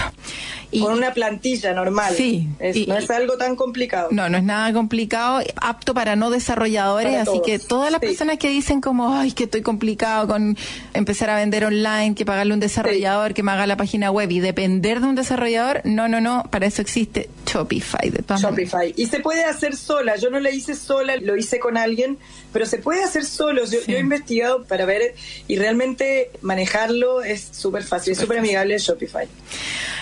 [0.78, 2.14] con una plantilla normal.
[2.14, 2.48] Sí.
[2.86, 4.08] no es algo tan complicado.
[4.10, 8.48] No, no es nada complicado, apto para no desarrolladores, así que todas las personas que
[8.48, 10.56] dicen como, ay, que estoy complicado con
[10.94, 14.40] empezar a vender online, que pagarle un desarrollador, que me haga la página web y
[14.40, 18.10] depender de un desarrollador, no, no, no, para eso existe Shopify.
[18.10, 18.92] De todas Shopify.
[18.96, 22.18] Y se puede hacer sola, yo no la hice sola, lo hice con alguien,
[22.52, 23.64] pero se puede hacer solo.
[23.64, 25.14] Yo, he investigado para ver
[25.48, 29.26] y realmente manejarlo es súper fácil, es súper amigable Shopify.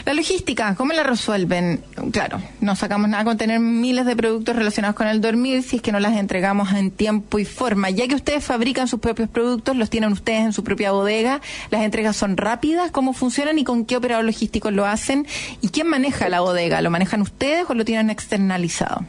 [0.04, 1.82] La logística, ¿cómo la resuelven?
[2.12, 5.82] Claro, no sacamos nada con tener miles de productos relacionados con el dormir si es
[5.82, 7.90] que no las entregamos en tiempo y forma.
[7.90, 11.82] Ya que ustedes fabrican sus propios productos, los tienen ustedes en su propia bodega, las
[11.82, 15.26] entregas son rápidas, ¿cómo funcionan y con qué operador logístico lo hacen?
[15.60, 16.80] ¿Y quién maneja la bodega?
[16.80, 19.04] ¿Lo manejan ustedes o lo tienen externalizado?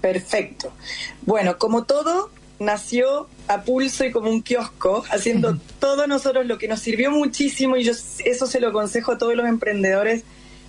[0.00, 0.72] Perfecto.
[1.22, 6.68] Bueno, como todo, nació a pulso y como un kiosco, haciendo todo nosotros lo que
[6.68, 7.92] nos sirvió muchísimo y yo
[8.24, 10.24] eso se lo aconsejo a todos los emprendedores,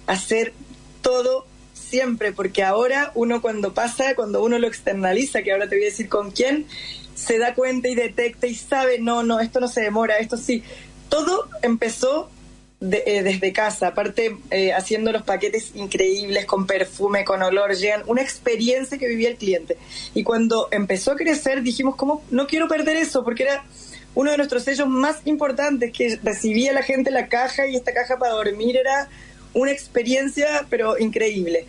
[0.07, 0.53] hacer
[1.01, 5.83] todo siempre, porque ahora uno cuando pasa, cuando uno lo externaliza, que ahora te voy
[5.83, 6.65] a decir con quién,
[7.13, 10.63] se da cuenta y detecta y sabe, no, no, esto no se demora, esto sí.
[11.09, 12.31] Todo empezó
[12.81, 18.23] eh, desde casa, aparte eh, haciendo los paquetes increíbles con perfume, con olor, llegan una
[18.23, 19.77] experiencia que vivía el cliente.
[20.15, 22.23] Y cuando empezó a crecer dijimos, ¿cómo?
[22.31, 23.65] No quiero perder eso, porque era
[24.15, 28.17] uno de nuestros sellos más importantes, que recibía la gente la caja y esta caja
[28.17, 29.09] para dormir era
[29.53, 31.67] una experiencia pero increíble.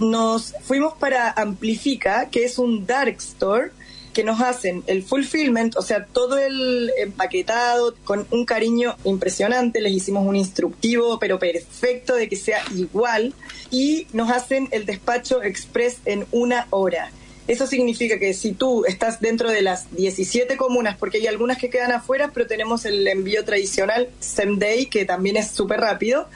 [0.00, 3.70] Nos fuimos para Amplifica, que es un dark store
[4.18, 9.92] que nos hacen el fulfillment, o sea, todo el empaquetado con un cariño impresionante, les
[9.92, 13.32] hicimos un instructivo, pero perfecto de que sea igual,
[13.70, 17.12] y nos hacen el despacho express en una hora.
[17.46, 21.70] Eso significa que si tú estás dentro de las 17 comunas, porque hay algunas que
[21.70, 26.28] quedan afuera, pero tenemos el envío tradicional same day, que también es súper rápido,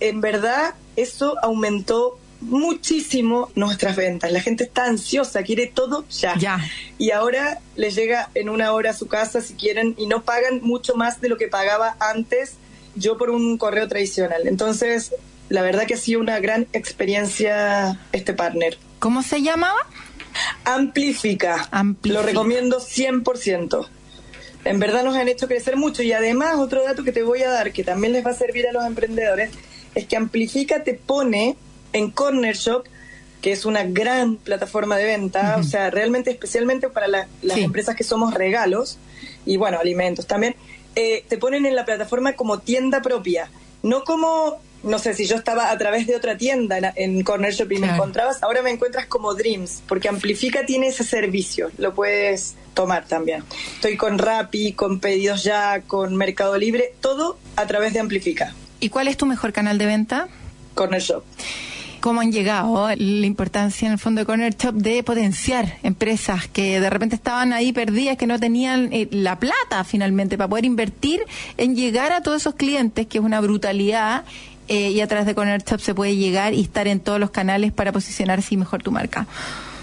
[0.00, 4.30] en verdad eso aumentó muchísimo nuestras ventas.
[4.32, 6.36] La gente está ansiosa, quiere todo ya.
[6.36, 6.60] ya.
[6.98, 10.60] Y ahora les llega en una hora a su casa si quieren y no pagan
[10.62, 12.56] mucho más de lo que pagaba antes
[12.94, 14.46] yo por un correo tradicional.
[14.46, 15.14] Entonces,
[15.48, 18.78] la verdad que ha sido una gran experiencia este partner.
[18.98, 19.78] ¿Cómo se llamaba?
[20.64, 21.68] Amplifica.
[22.04, 23.86] Lo recomiendo 100%.
[24.64, 27.50] En verdad nos han hecho crecer mucho y además otro dato que te voy a
[27.50, 29.50] dar que también les va a servir a los emprendedores
[29.94, 31.56] es que Amplifica te pone
[31.92, 32.84] en Corner Shop,
[33.40, 38.04] que es una gran plataforma de venta, o sea, realmente especialmente para las empresas que
[38.04, 38.98] somos regalos
[39.44, 40.54] y bueno, alimentos también,
[40.94, 43.50] eh, te ponen en la plataforma como tienda propia,
[43.82, 47.52] no como no sé, si yo estaba a través de otra tienda en, en Corner
[47.52, 51.94] Shop y me encontrabas, ahora me encuentras como Dreams, porque Amplifica tiene ese servicio, lo
[51.94, 53.44] puedes tomar también.
[53.74, 58.88] Estoy con Rappi, con Pedidos Ya, con Mercado Libre, todo a través de Amplifica, ¿Y
[58.88, 60.26] cuál es tu mejor canal de venta?
[60.74, 61.22] Corner Shop.
[62.02, 62.88] ¿Cómo han llegado?
[62.88, 67.52] La importancia en el fondo de Corner Shop de potenciar empresas que de repente estaban
[67.52, 71.20] ahí perdidas, que no tenían eh, la plata finalmente para poder invertir
[71.58, 74.24] en llegar a todos esos clientes, que es una brutalidad.
[74.68, 77.30] eh, y a través de Corner Shop se puede llegar y estar en todos los
[77.30, 79.26] canales para posicionar así mejor tu marca.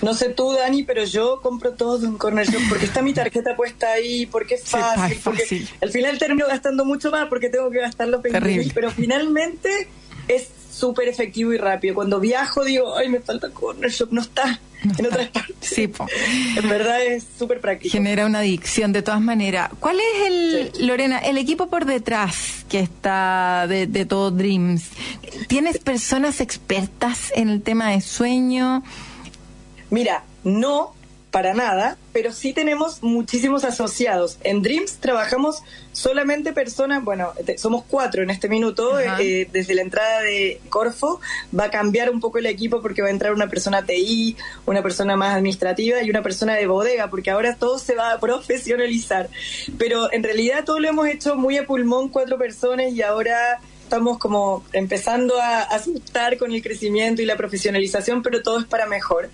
[0.01, 3.55] No sé tú, Dani, pero yo compro todo en Corner Shop porque está mi tarjeta
[3.55, 5.69] puesta ahí, porque es fácil, porque fácil.
[5.82, 8.71] al final termino gastando mucho más porque tengo que gastar los 20 Terrible.
[8.73, 9.69] pero finalmente
[10.29, 11.95] es súper efectivo y rápido.
[11.95, 14.60] Cuando viajo digo, ay, me falta Corner Shop, no está
[14.97, 15.55] en otras partes.
[15.62, 16.08] Sí, po.
[16.55, 17.91] En verdad es súper práctico.
[17.91, 19.71] Genera una adicción de todas maneras.
[19.79, 24.89] ¿Cuál es el, Lorena, el equipo por detrás que está de, de todo Dreams?
[25.47, 28.84] ¿Tienes personas expertas en el tema de sueño?
[29.89, 30.93] Mira, no
[31.31, 34.39] para nada, pero sí tenemos muchísimos asociados.
[34.43, 35.61] En Dreams trabajamos
[35.93, 41.21] solamente personas, bueno, te- somos cuatro en este minuto, eh, desde la entrada de Corfo
[41.57, 44.81] va a cambiar un poco el equipo porque va a entrar una persona TI, una
[44.81, 49.29] persona más administrativa y una persona de bodega, porque ahora todo se va a profesionalizar.
[49.77, 54.17] Pero en realidad todo lo hemos hecho muy a pulmón, cuatro personas, y ahora estamos
[54.19, 59.30] como empezando a asustar con el crecimiento y la profesionalización, pero todo es para mejor.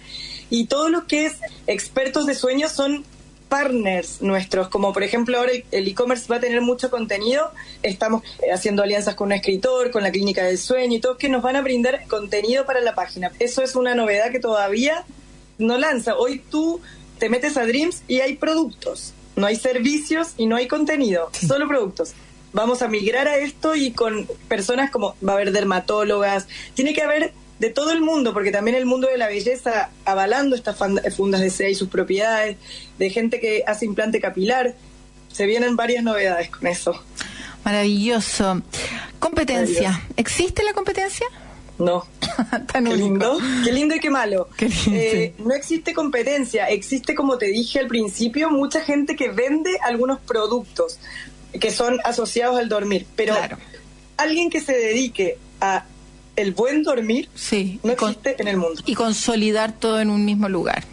[0.49, 1.33] Y todo lo que es
[1.67, 3.03] expertos de sueños son
[3.49, 7.51] partners nuestros, como por ejemplo ahora el- e-commerce va a tener mucho contenido,
[7.83, 11.29] estamos eh, haciendo alianzas con un escritor, con la clínica del sueño y todos que
[11.29, 13.31] nos van a brindar contenido para la página.
[13.39, 15.05] Eso es una novedad que todavía
[15.59, 16.15] no lanza.
[16.17, 16.81] Hoy tú
[17.19, 21.67] te metes a Dreams y hay productos, no hay servicios y no hay contenido, solo
[21.67, 22.13] productos.
[22.51, 27.03] Vamos a migrar a esto y con personas como va a haber dermatólogas, tiene que
[27.03, 30.99] haber de todo el mundo, porque también el mundo de la belleza avalando estas fan-
[31.15, 32.57] fundas de seda y sus propiedades,
[32.97, 34.75] de gente que hace implante capilar,
[35.31, 37.01] se vienen varias novedades con eso.
[37.63, 38.61] Maravilloso.
[39.19, 39.89] Competencia.
[39.91, 40.13] Maravilloso.
[40.17, 41.25] ¿Existe la competencia?
[41.77, 42.05] No,
[42.71, 42.95] Tan Qué único.
[42.95, 44.47] lindo, qué lindo y qué malo.
[44.57, 45.33] Qué lindo, Eh.
[45.39, 50.99] No existe competencia, existe, como te dije al principio, mucha gente que vende algunos productos
[51.59, 53.57] que son asociados al dormir, pero Claro.
[54.17, 55.85] alguien que se dedique a
[56.36, 57.79] el buen dormir Sí.
[57.83, 58.81] no con- existe en el mundo.
[58.86, 60.83] y consolidar todo en un mismo lugar.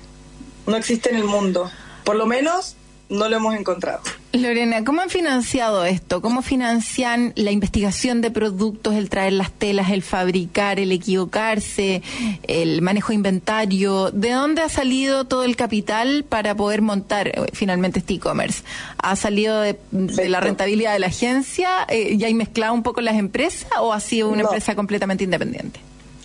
[0.66, 1.70] No existe en el mundo.
[2.04, 2.76] Por lo menos
[3.12, 4.00] no lo hemos encontrado.
[4.32, 6.22] Lorena, ¿cómo han financiado esto?
[6.22, 12.02] ¿Cómo financian la investigación de productos, el traer las telas, el fabricar, el equivocarse,
[12.44, 14.10] el manejo de inventario?
[14.10, 18.62] ¿De dónde ha salido todo el capital para poder montar eh, finalmente este e-commerce?
[18.96, 21.68] ¿Ha salido de, de la rentabilidad de la agencia?
[21.90, 24.48] Eh, ¿Ya hay mezclado un poco las empresas o ha sido una No.
[24.48, 25.78] empresa completamente independiente?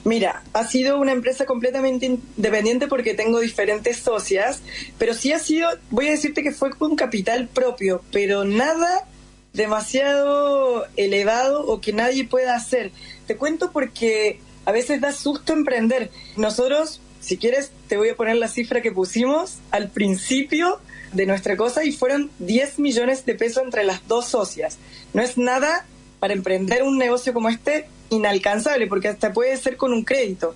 [0.08, 4.62] Mira, ha sido una empresa completamente independiente porque tengo diferentes socias,
[4.97, 9.05] pero sí ha sido, voy a decirte que fue con capital propio, pero nada
[9.51, 12.93] demasiado elevado o que nadie pueda hacer.
[13.26, 16.10] Te cuento porque a veces da susto emprender.
[16.38, 20.80] Nosotros, si quieres, te voy a poner la cifra que pusimos al principio
[21.12, 24.78] de nuestra cosa y fueron 10 millones de pesos entre las dos socias.
[25.14, 25.86] No es nada
[26.22, 30.55] para emprender un negocio como este inalcanzable, porque hasta puede ser con un crédito.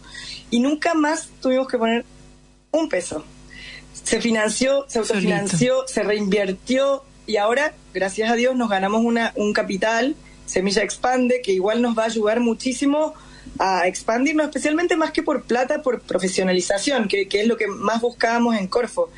[0.49, 2.05] Y nunca más tuvimos que poner
[2.71, 3.23] un peso.
[4.03, 9.53] Se financió, se autofinanció, se reinvirtió y ahora, gracias a Dios, nos ganamos una, un
[9.53, 13.13] capital, Semilla Expande, que igual nos va a ayudar muchísimo
[13.59, 18.01] a expandirnos, especialmente más que por plata, por profesionalización, que, que es lo que más
[18.01, 19.09] buscábamos en Corfo.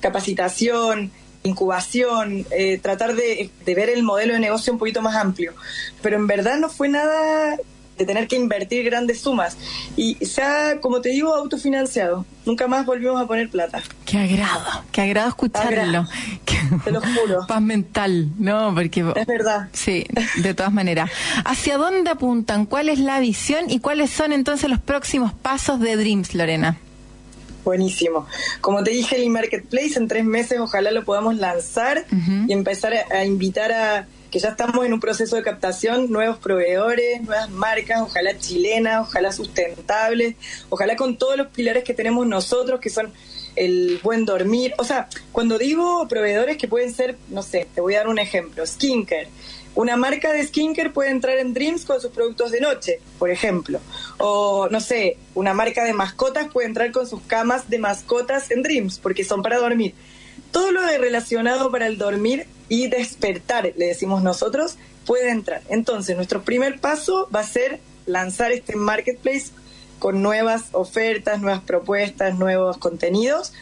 [0.00, 1.10] Capacitación,
[1.42, 5.52] incubación, eh, tratar de, de ver el modelo de negocio un poquito más amplio.
[6.00, 7.56] Pero en verdad no fue nada
[7.98, 9.56] de tener que invertir grandes sumas.
[9.96, 12.24] Y se ha, como te digo, autofinanciado.
[12.46, 13.82] Nunca más volvimos a poner plata.
[14.06, 15.82] Qué agrado, qué agrado escucharlo.
[15.82, 16.08] Agrado.
[16.84, 17.46] Te lo juro.
[17.46, 18.74] Paz mental, ¿no?
[18.74, 19.68] Porque Es verdad.
[19.72, 21.10] Sí, de todas maneras.
[21.44, 22.66] ¿Hacia dónde apuntan?
[22.66, 26.78] ¿Cuál es la visión y cuáles son entonces los próximos pasos de Dreams, Lorena?
[27.64, 28.26] Buenísimo.
[28.60, 32.06] Como te dije, el marketplace en tres meses ojalá lo podamos lanzar
[32.46, 36.38] y empezar a, a invitar a que ya estamos en un proceso de captación, nuevos
[36.38, 40.36] proveedores, nuevas marcas, ojalá chilenas, ojalá sustentables,
[40.68, 43.12] ojalá con todos los pilares que tenemos nosotros, que son
[43.56, 44.74] el buen dormir.
[44.78, 48.18] O sea, cuando digo proveedores que pueden ser, no sé, te voy a dar un
[48.18, 49.28] ejemplo, skincare.
[49.74, 53.80] Una marca de skincare puede entrar en Dreams con sus productos de noche, por ejemplo.
[54.18, 58.62] O, no sé, una marca de mascotas puede entrar con sus camas de mascotas en
[58.62, 59.94] Dreams, porque son para dormir.
[60.50, 64.76] Todo lo de relacionado para el dormir y despertar, le decimos nosotros,
[65.06, 65.62] puede entrar.
[65.68, 69.46] Entonces, nuestro primer paso va a ser lanzar este marketplace
[69.98, 73.52] con nuevas ofertas, nuevas propuestas, nuevos contenidos.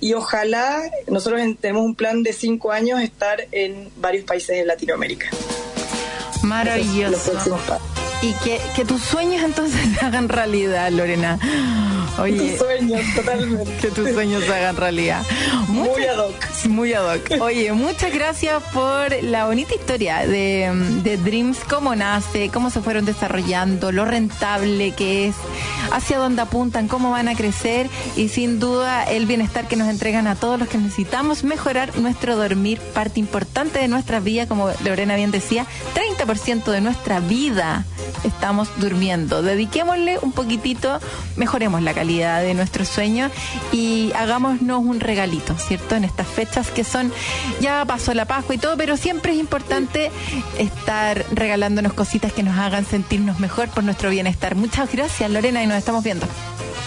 [0.00, 5.28] Y ojalá nosotros tenemos un plan de cinco años estar en varios países de Latinoamérica.
[6.42, 7.32] Maravilloso.
[8.22, 11.38] Y que, que tus sueños entonces se hagan realidad, Lorena.
[12.18, 13.76] Oye, tus sueños, totalmente.
[13.76, 15.22] Que tus sueños se hagan realidad.
[15.68, 16.34] muy ad hoc.
[16.68, 17.40] Muy ad hoc.
[17.40, 20.70] Oye, muchas gracias por la bonita historia de,
[21.02, 25.36] de, Dreams, cómo nace, cómo se fueron desarrollando, lo rentable que es,
[25.92, 30.26] hacia dónde apuntan, cómo van a crecer y sin duda el bienestar que nos entregan
[30.26, 35.16] a todos los que necesitamos mejorar nuestro dormir, parte importante de nuestra vida, como Lorena
[35.16, 37.84] bien decía, 30% de nuestra vida
[38.24, 39.42] estamos durmiendo.
[39.42, 41.00] Dediquémosle un poquitito,
[41.36, 43.30] mejoremos la calidad de nuestro sueño
[43.72, 45.96] y hagámonos un regalito, ¿cierto?
[45.96, 47.12] En estas fechas que son,
[47.60, 50.10] ya pasó la Pascua y todo, pero siempre es importante
[50.58, 54.54] estar regalándonos cositas que nos hagan sentirnos mejor por nuestro bienestar.
[54.54, 56.26] Muchas gracias, Lorena, y nos estamos viendo.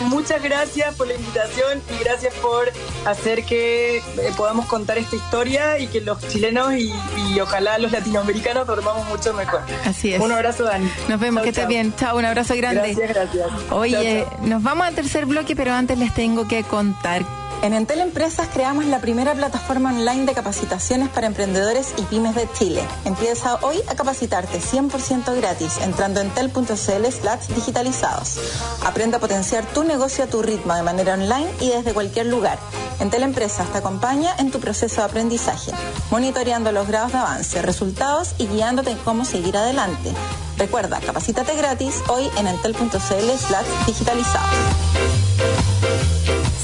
[0.02, 2.72] Muchas gracias por la invitación y gracias por
[3.06, 4.04] hacer que eh,
[4.36, 6.92] podamos contar esta historia y que los chilenos y,
[7.40, 9.62] ojalá los latinoamericanos dormamos mucho mejor.
[9.86, 10.22] Así es.
[10.22, 10.90] Un abrazo, Dani.
[11.10, 11.94] Nos vemos, que estés bien.
[11.96, 12.94] Chao, un abrazo grande.
[12.94, 13.72] Gracias, gracias.
[13.72, 17.24] Oye, nos vamos al tercer bloque, pero antes les tengo que contar
[17.64, 22.50] en Entel Empresas creamos la primera plataforma online de capacitaciones para emprendedores y pymes de
[22.52, 22.84] Chile.
[23.06, 28.38] Empieza hoy a capacitarte 100% gratis entrando en entel.cl slash digitalizados.
[28.86, 32.60] Aprende a potenciar tu negocio a tu ritmo de manera online y desde cualquier lugar.
[33.00, 35.72] Entel Empresas te acompaña en tu proceso de aprendizaje,
[36.12, 40.12] monitoreando los grados de avance, resultados y guiándote en cómo seguir adelante.
[40.58, 45.23] Recuerda, capacítate gratis hoy en entel.cl slash digitalizados.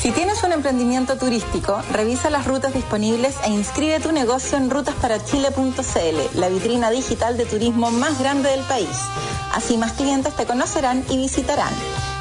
[0.10, 6.39] Si tienes un emprendimiento turístico, revisa las rutas disponibles e inscribe tu negocio en rutasparachile.cl,
[6.39, 8.89] la vitrina digital de turismo más grande del país.
[9.53, 11.72] Así más clientes te conocerán y visitarán.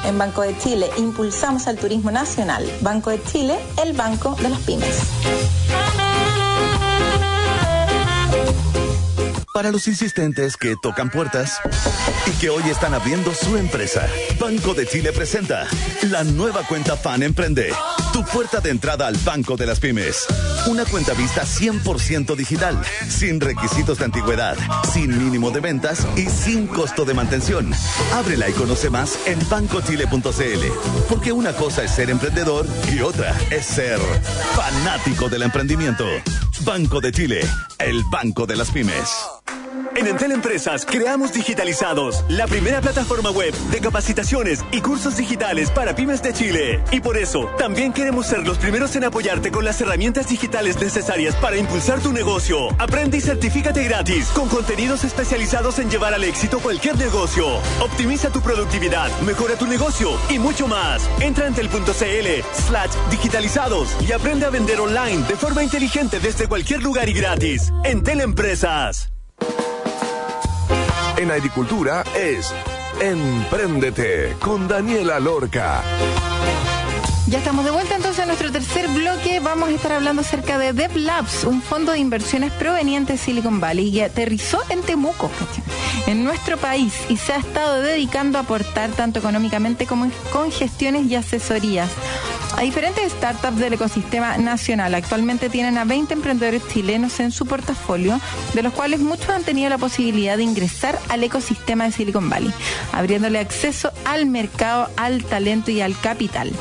[0.05, 2.63] En Banco de Chile impulsamos el turismo nacional.
[2.81, 4.99] Banco de Chile, el banco de las pymes.
[9.59, 11.59] Para los insistentes que tocan puertas
[12.25, 14.07] y que hoy están abriendo su empresa,
[14.39, 15.67] Banco de Chile presenta
[16.03, 17.73] la nueva cuenta Fan Emprende.
[18.19, 20.27] Tu puerta de entrada al Banco de las Pymes.
[20.67, 24.57] Una cuenta vista 100% digital, sin requisitos de antigüedad,
[24.91, 27.71] sin mínimo de ventas y sin costo de mantención.
[28.13, 30.65] Ábrela y conoce más en bancochile.cl.
[31.07, 33.99] Porque una cosa es ser emprendedor y otra es ser
[34.53, 36.03] fanático del emprendimiento.
[36.65, 37.39] Banco de Chile,
[37.77, 39.09] el Banco de las Pymes.
[39.99, 45.93] En Entel Empresas creamos Digitalizados, la primera plataforma web de capacitaciones y cursos digitales para
[45.93, 46.81] pymes de Chile.
[46.93, 51.35] Y por eso, también queremos ser los primeros en apoyarte con las herramientas digitales necesarias
[51.35, 52.69] para impulsar tu negocio.
[52.79, 57.57] Aprende y certifícate gratis, con contenidos especializados en llevar al éxito cualquier negocio.
[57.81, 61.09] Optimiza tu productividad, mejora tu negocio y mucho más.
[61.19, 66.83] Entra en entel.cl slash digitalizados y aprende a vender online de forma inteligente desde cualquier
[66.83, 67.73] lugar y gratis.
[67.83, 69.11] Entel Empresas
[71.19, 72.53] en agricultura es
[73.01, 75.83] Empréndete con Daniela Lorca.
[77.27, 79.41] Ya estamos de vuelta entonces a nuestro tercer bloque.
[79.41, 83.89] Vamos a estar hablando acerca de DevLabs, un fondo de inversiones proveniente de Silicon Valley
[83.89, 85.29] y aterrizó en Temuco,
[86.07, 91.05] en nuestro país, y se ha estado dedicando a aportar tanto económicamente como con gestiones
[91.05, 91.89] y asesorías
[92.57, 94.95] a diferentes startups del ecosistema nacional.
[94.95, 98.19] Actualmente tienen a 20 emprendedores chilenos en su portafolio,
[98.53, 102.53] de los cuales muchos han tenido la posibilidad de ingresar al ecosistema de Silicon Valley,
[102.91, 106.51] abriéndole acceso al mercado, al talento y al capital.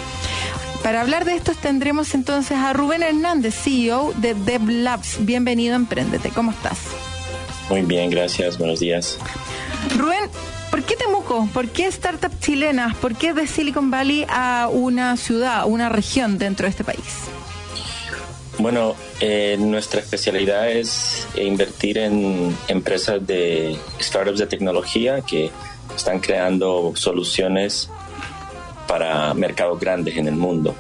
[0.83, 5.25] Para hablar de esto tendremos entonces a Rubén Hernández, CEO de DevLabs.
[5.25, 6.31] Bienvenido a Emprendete.
[6.31, 6.79] ¿Cómo estás?
[7.69, 8.59] Muy bien, gracias.
[8.59, 9.19] Buenos días.
[9.97, 10.31] Rubén,
[10.71, 11.49] ¿Por qué Temuco?
[11.53, 12.97] ¿Por qué startups chilenas?
[12.97, 17.29] ¿Por qué de Silicon Valley a una ciudad, una región dentro de este país?
[18.59, 25.51] Bueno, eh, nuestra especialidad es invertir en empresas de startups de tecnología que
[25.95, 27.89] están creando soluciones
[28.89, 30.75] para mercados grandes en el mundo,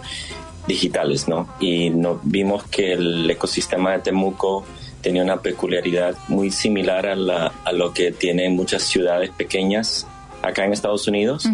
[0.66, 1.49] digitales, ¿no?
[1.61, 4.64] Y no, vimos que el ecosistema de Temuco
[5.09, 10.07] tenía una peculiaridad muy similar a, la, a lo que tienen muchas ciudades pequeñas
[10.43, 11.49] acá en Estados Unidos,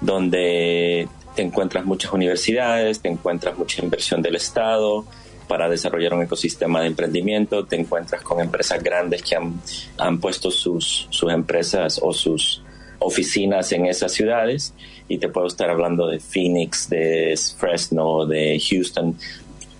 [0.00, 5.04] donde te encuentras muchas universidades, te encuentras mucha inversión del Estado
[5.46, 9.60] para desarrollar un ecosistema de emprendimiento, te encuentras con empresas grandes que han,
[9.98, 12.60] han puesto sus, sus empresas o sus
[12.98, 14.74] oficinas en esas ciudades.
[15.06, 19.16] Y te puedo estar hablando de Phoenix, de Fresno, de Houston,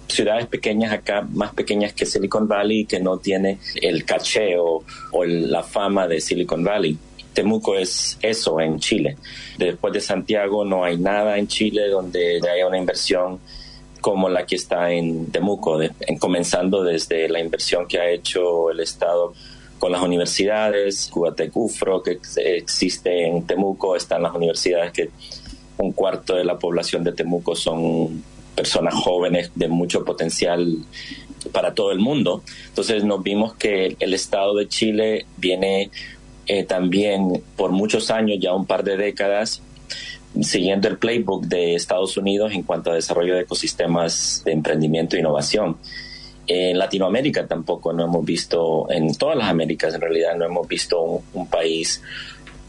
[0.08, 4.84] ciudades pequeñas acá, más pequeñas que Silicon Valley, que no tiene el caché o,
[5.24, 6.98] la fama de Silicon Valley.
[7.32, 9.16] Temuco es eso en Chile.
[9.58, 13.40] Después de Santiago no hay nada en Chile donde haya una inversión
[14.00, 18.80] como la que está en Temuco, en, comenzando desde la inversión que ha hecho el
[18.80, 19.34] Estado
[19.78, 25.10] con las universidades, Cubatecufro, que existe en Temuco, están las universidades que
[25.78, 28.22] un cuarto de la población de Temuco son
[28.56, 30.78] personas jóvenes de mucho potencial
[31.52, 32.42] para todo el mundo.
[32.68, 35.90] Entonces nos vimos que el Estado de Chile viene
[36.46, 39.62] eh, también por muchos años, ya un par de décadas,
[40.42, 45.20] siguiendo el playbook de Estados Unidos en cuanto a desarrollo de ecosistemas de emprendimiento e
[45.20, 45.76] innovación.
[46.46, 51.22] En Latinoamérica tampoco no hemos visto, en todas las Américas en realidad no hemos visto
[51.32, 52.00] un, país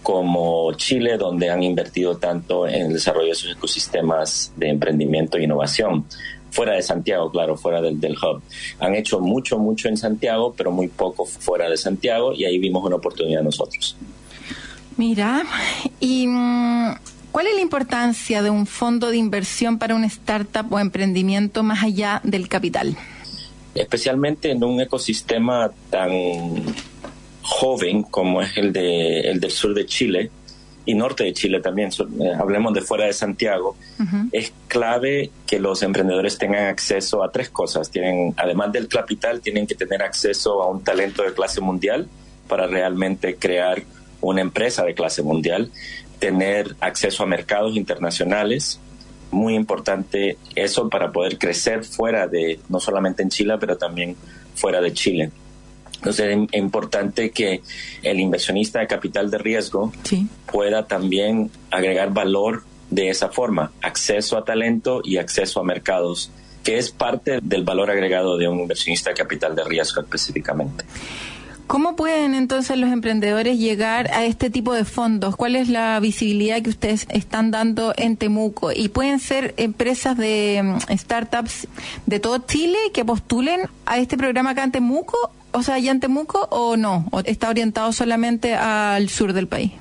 [0.07, 5.43] como Chile donde han invertido tanto en el desarrollo de sus ecosistemas de emprendimiento e
[5.43, 6.05] innovación.
[6.49, 8.41] Fuera de Santiago, claro, fuera del, del hub.
[8.79, 12.85] Han hecho mucho, mucho en Santiago, pero muy poco fuera de Santiago y ahí vimos
[12.85, 13.97] una oportunidad nosotros.
[14.95, 15.43] Mira,
[15.99, 16.95] y mm,
[17.33, 21.83] ¿Cuál es la importancia de un fondo de inversión para una startup o emprendimiento más
[21.83, 22.95] allá del capital?
[23.75, 26.11] especialmente en un ecosistema tan
[27.47, 30.29] joven como es el, de, el del sur de Chile
[30.85, 33.75] y norte de Chile también, eh, hablemos de fuera de Santiago,
[34.31, 37.91] es clave que los emprendedores tengan acceso a tres cosas.
[37.91, 42.07] Tienen, además del capital, tienen que tener acceso a un talento de clase mundial
[42.47, 43.83] para realmente crear
[44.21, 45.71] una empresa de clase mundial,
[46.19, 48.79] tener acceso a mercados internacionales,
[49.29, 54.15] muy importante eso para poder crecer fuera de, no solamente en Chile, pero también
[54.55, 55.31] fuera de Chile.
[55.97, 57.61] Entonces es importante que
[58.03, 59.91] el inversionista de capital de riesgo
[60.51, 66.31] pueda también agregar valor de esa forma, acceso a talento y acceso a mercados,
[66.63, 70.85] que es parte del valor agregado de un inversionista de capital de riesgo específicamente.
[71.67, 75.35] ¿Cómo pueden entonces los emprendedores llegar a este tipo de fondos?
[75.35, 78.71] ¿Cuál es la visibilidad que ustedes están dando en Temuco?
[78.71, 81.67] ¿Y pueden ser empresas de mm, startups
[82.05, 85.17] de todo Chile que postulen a este programa acá en Temuco?
[85.51, 87.07] O sea, allá en Temuco o no?
[87.11, 89.71] ¿O está orientado solamente al sur del país?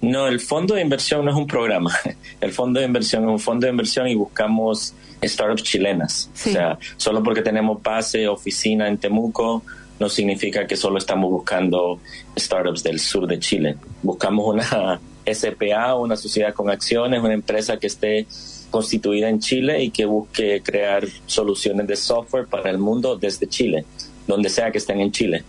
[0.00, 1.90] No, el fondo de inversión no es un programa.
[2.40, 4.92] El fondo de inversión es un fondo de inversión y buscamos
[5.22, 6.30] startups chilenas.
[6.34, 9.62] O sea, solo porque tenemos base, oficina en Temuco,
[9.98, 12.00] no significa que solo estamos buscando
[12.38, 13.76] startups del sur de Chile.
[14.02, 15.00] Buscamos una
[15.32, 18.26] SPA, una sociedad con acciones, una empresa que esté
[18.70, 23.84] constituida en Chile y que busque crear soluciones de software para el mundo desde Chile,
[24.26, 25.44] donde sea que estén en Chile.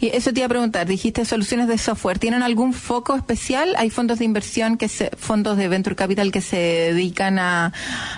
[0.00, 3.74] Y eso te iba a preguntar, dijiste soluciones de software, ¿tienen algún foco especial?
[3.76, 7.72] Hay fondos de inversión, que se, fondos de venture capital que se dedican a,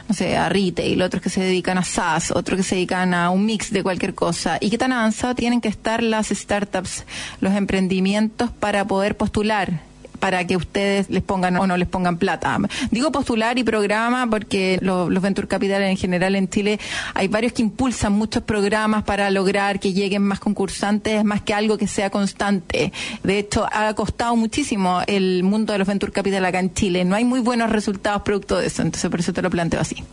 [0.09, 3.30] no sé, a retail, otros que se dedican a SaaS, otros que se dedican a
[3.30, 4.59] un mix de cualquier cosa.
[4.61, 7.05] ¿Y qué tan avanzado tienen que estar las startups,
[7.40, 9.89] los emprendimientos para poder postular
[10.20, 12.58] para que ustedes les pongan o no les pongan plata.
[12.90, 16.78] Digo postular y programa porque los, Venture Capital en general en Chile
[17.14, 21.76] hay varios que impulsan muchos programas para lograr que lleguen más concursantes, más que algo
[21.76, 22.92] que sea constante.
[23.22, 27.04] De hecho, ha costado muchísimo el mundo de los Venture Capital acá en Chile.
[27.04, 30.04] No hay muy buenos resultados producto de eso, entonces por eso te lo planteo así.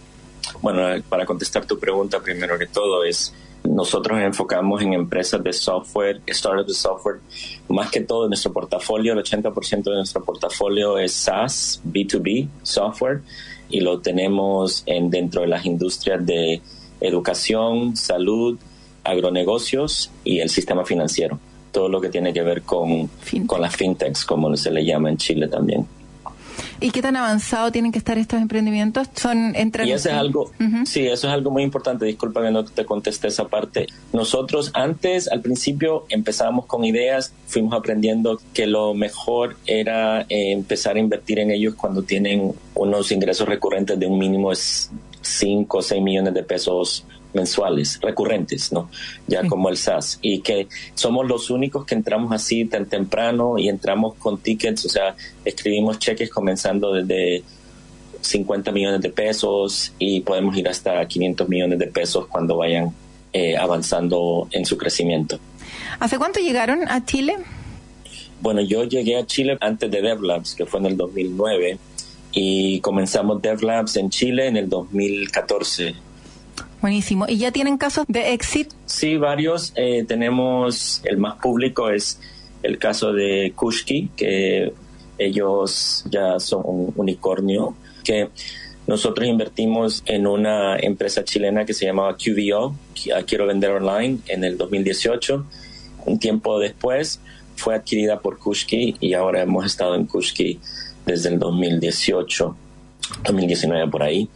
[0.62, 3.34] Bueno, para contestar tu pregunta, primero que todo es
[3.68, 7.20] nosotros enfocamos en empresas de software, startups de software.
[7.70, 13.22] Más que todo, en nuestro portafolio, el 80% de nuestro portafolio es SaaS, B2B, software,
[13.70, 16.62] y lo tenemos en, dentro de las industrias de
[17.02, 18.58] educación, salud,
[19.04, 21.40] agronegocios y el sistema financiero.
[21.72, 23.10] Todo lo que tiene que ver con,
[23.46, 25.86] con las fintechs, como se le llama en Chile también.
[26.80, 29.08] ¿Y qué tan avanzado tienen que estar estos emprendimientos?
[29.16, 29.56] Son.
[29.56, 30.52] Y eso es algo,
[30.86, 32.06] sí, eso es algo muy importante.
[32.06, 33.88] Disculpa que no te contesté esa parte.
[34.14, 40.96] Nosotros antes, al principio, empezábamos con ideas, fuimos aprendiendo que lo mejor era eh, empezar
[40.96, 44.58] a invertir en ellos cuando tienen unos ingresos recurrentes de un mínimo de
[45.22, 48.90] 5 o 6 millones de pesos mensuales, recurrentes, ¿no?
[49.28, 50.20] Ya como el SAS.
[50.22, 54.90] Y que somos los únicos que entramos así tan temprano y entramos con tickets, o
[54.90, 55.16] sea,
[55.46, 57.44] escribimos cheques comenzando desde
[58.22, 62.94] 50 millones de pesos y podemos ir hasta 500 millones de pesos cuando vayan
[63.34, 65.40] eh, avanzando en su crecimiento.
[66.00, 67.36] ¿Hace cuánto llegaron a Chile?
[68.42, 71.78] Bueno, yo llegué a Chile antes de DevLabs, que fue en el 2009,
[72.34, 76.07] y comenzamos DevLabs en Chile en el 2014
[76.82, 77.26] Buenísimo.
[77.28, 78.76] ¿Y ya tienen casos de éxito?
[78.86, 79.74] Sí, varios.
[79.76, 82.20] Eh, tenemos, el más público es
[82.64, 84.74] el caso de Kushki, que
[85.18, 88.30] ellos ya son un unicornio, que
[88.86, 92.76] nosotros invertimos en una empresa chilena que se llamaba QVO,
[93.26, 95.46] Quiero Vender Online, en el 2018.
[96.06, 97.20] Un tiempo después
[97.58, 100.60] fue adquirida por Kushki y ahora hemos estado en Kushki
[101.06, 102.56] desde el 2018,
[103.26, 104.30] 2019 por ahí.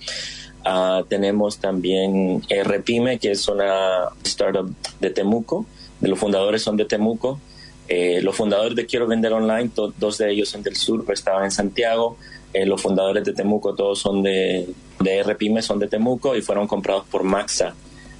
[0.63, 5.65] Ah, tenemos también RPyme, que es una startup de Temuco.
[6.01, 7.39] Los fundadores son de Temuco.
[7.87, 11.45] Eh, los fundadores de Quiero Vender Online, dos de ellos son del sur, pero estaban
[11.45, 12.17] en Santiago.
[12.53, 14.67] Eh, los fundadores de Temuco, todos son de,
[14.99, 17.73] de RPyme, son de Temuco y fueron comprados por Maxa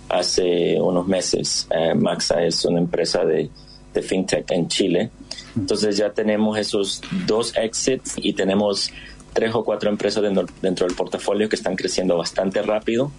[0.10, 1.68] hace unos meses.
[1.70, 3.50] Eh, Maxa es una empresa de,
[3.94, 5.10] de fintech en Chile.
[5.56, 8.92] Entonces ya tenemos esos dos exits y tenemos
[9.34, 13.12] tres o cuatro empresas dentro, dentro del portafolio que están creciendo bastante rápido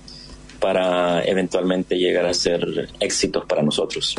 [0.61, 4.15] para eventualmente llegar a ser éxitos para nosotros.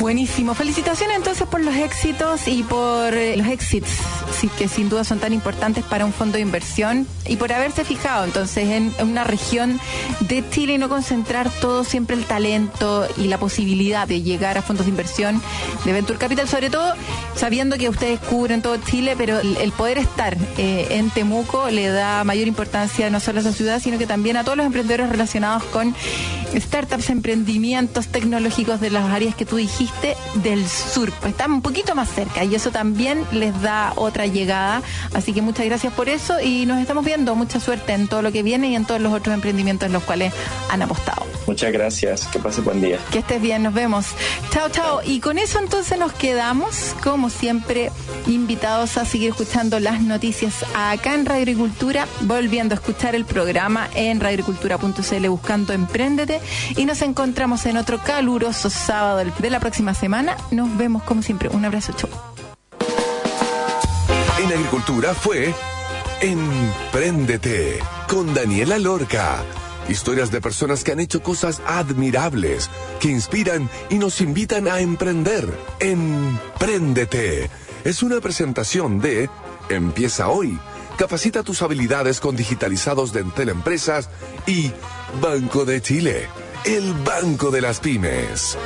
[0.00, 0.54] Buenísimo.
[0.54, 3.90] Felicitaciones entonces por los éxitos y por eh, los exits,
[4.58, 8.24] que sin duda son tan importantes para un fondo de inversión y por haberse fijado
[8.24, 9.80] entonces en, una región
[10.20, 14.62] de Chile y no concentrar todo siempre el talento y la posibilidad de llegar a
[14.62, 15.40] fondos de inversión
[15.84, 16.92] de Venture Capital, sobre todo
[17.34, 22.24] sabiendo que ustedes cubren todo Chile, pero el, poder estar eh, en Temuco le da
[22.24, 25.64] mayor importancia no solo a esa ciudad, sino que también a todos los emprendedores relacionados
[25.64, 25.94] con
[26.54, 31.94] startups, emprendimientos tecnológicos de las áreas que tú dijiste del sur, pues están un poquito
[31.94, 34.82] más cerca y eso también les da otra llegada.
[35.14, 37.34] Así que muchas gracias por eso y nos estamos viendo.
[37.34, 40.02] Mucha suerte en todo lo que viene y en todos los otros emprendimientos en los
[40.02, 40.32] cuales
[40.70, 41.26] han apostado.
[41.46, 42.26] Muchas gracias.
[42.28, 42.98] Que pase buen día.
[43.10, 43.62] Que estés bien.
[43.62, 44.06] Nos vemos.
[44.50, 45.00] Chao, chao.
[45.04, 47.90] Y con eso entonces nos quedamos, como siempre,
[48.26, 53.88] invitados a seguir escuchando las noticias acá en Radio Agricultura, volviendo a escuchar el programa
[53.94, 56.40] en radioagricultura.cl buscando Emprendete
[56.76, 60.36] y nos encontramos en otro caluroso sábado de la próxima semana.
[60.50, 61.48] Nos vemos como siempre.
[61.48, 62.10] Un abrazo, chau.
[64.38, 65.54] En Agricultura fue
[66.20, 67.78] Emprendete
[68.08, 69.44] con Daniela Lorca.
[69.88, 72.70] Historias de personas que han hecho cosas admirables,
[73.00, 75.46] que inspiran y nos invitan a emprender.
[75.80, 77.50] Emprendete.
[77.84, 79.28] Es una presentación de
[79.68, 80.58] Empieza hoy.
[80.96, 84.08] Capacita tus habilidades con digitalizados de Entel Empresas
[84.46, 84.70] y
[85.20, 86.28] Banco de Chile,
[86.64, 88.56] el banco de las pymes.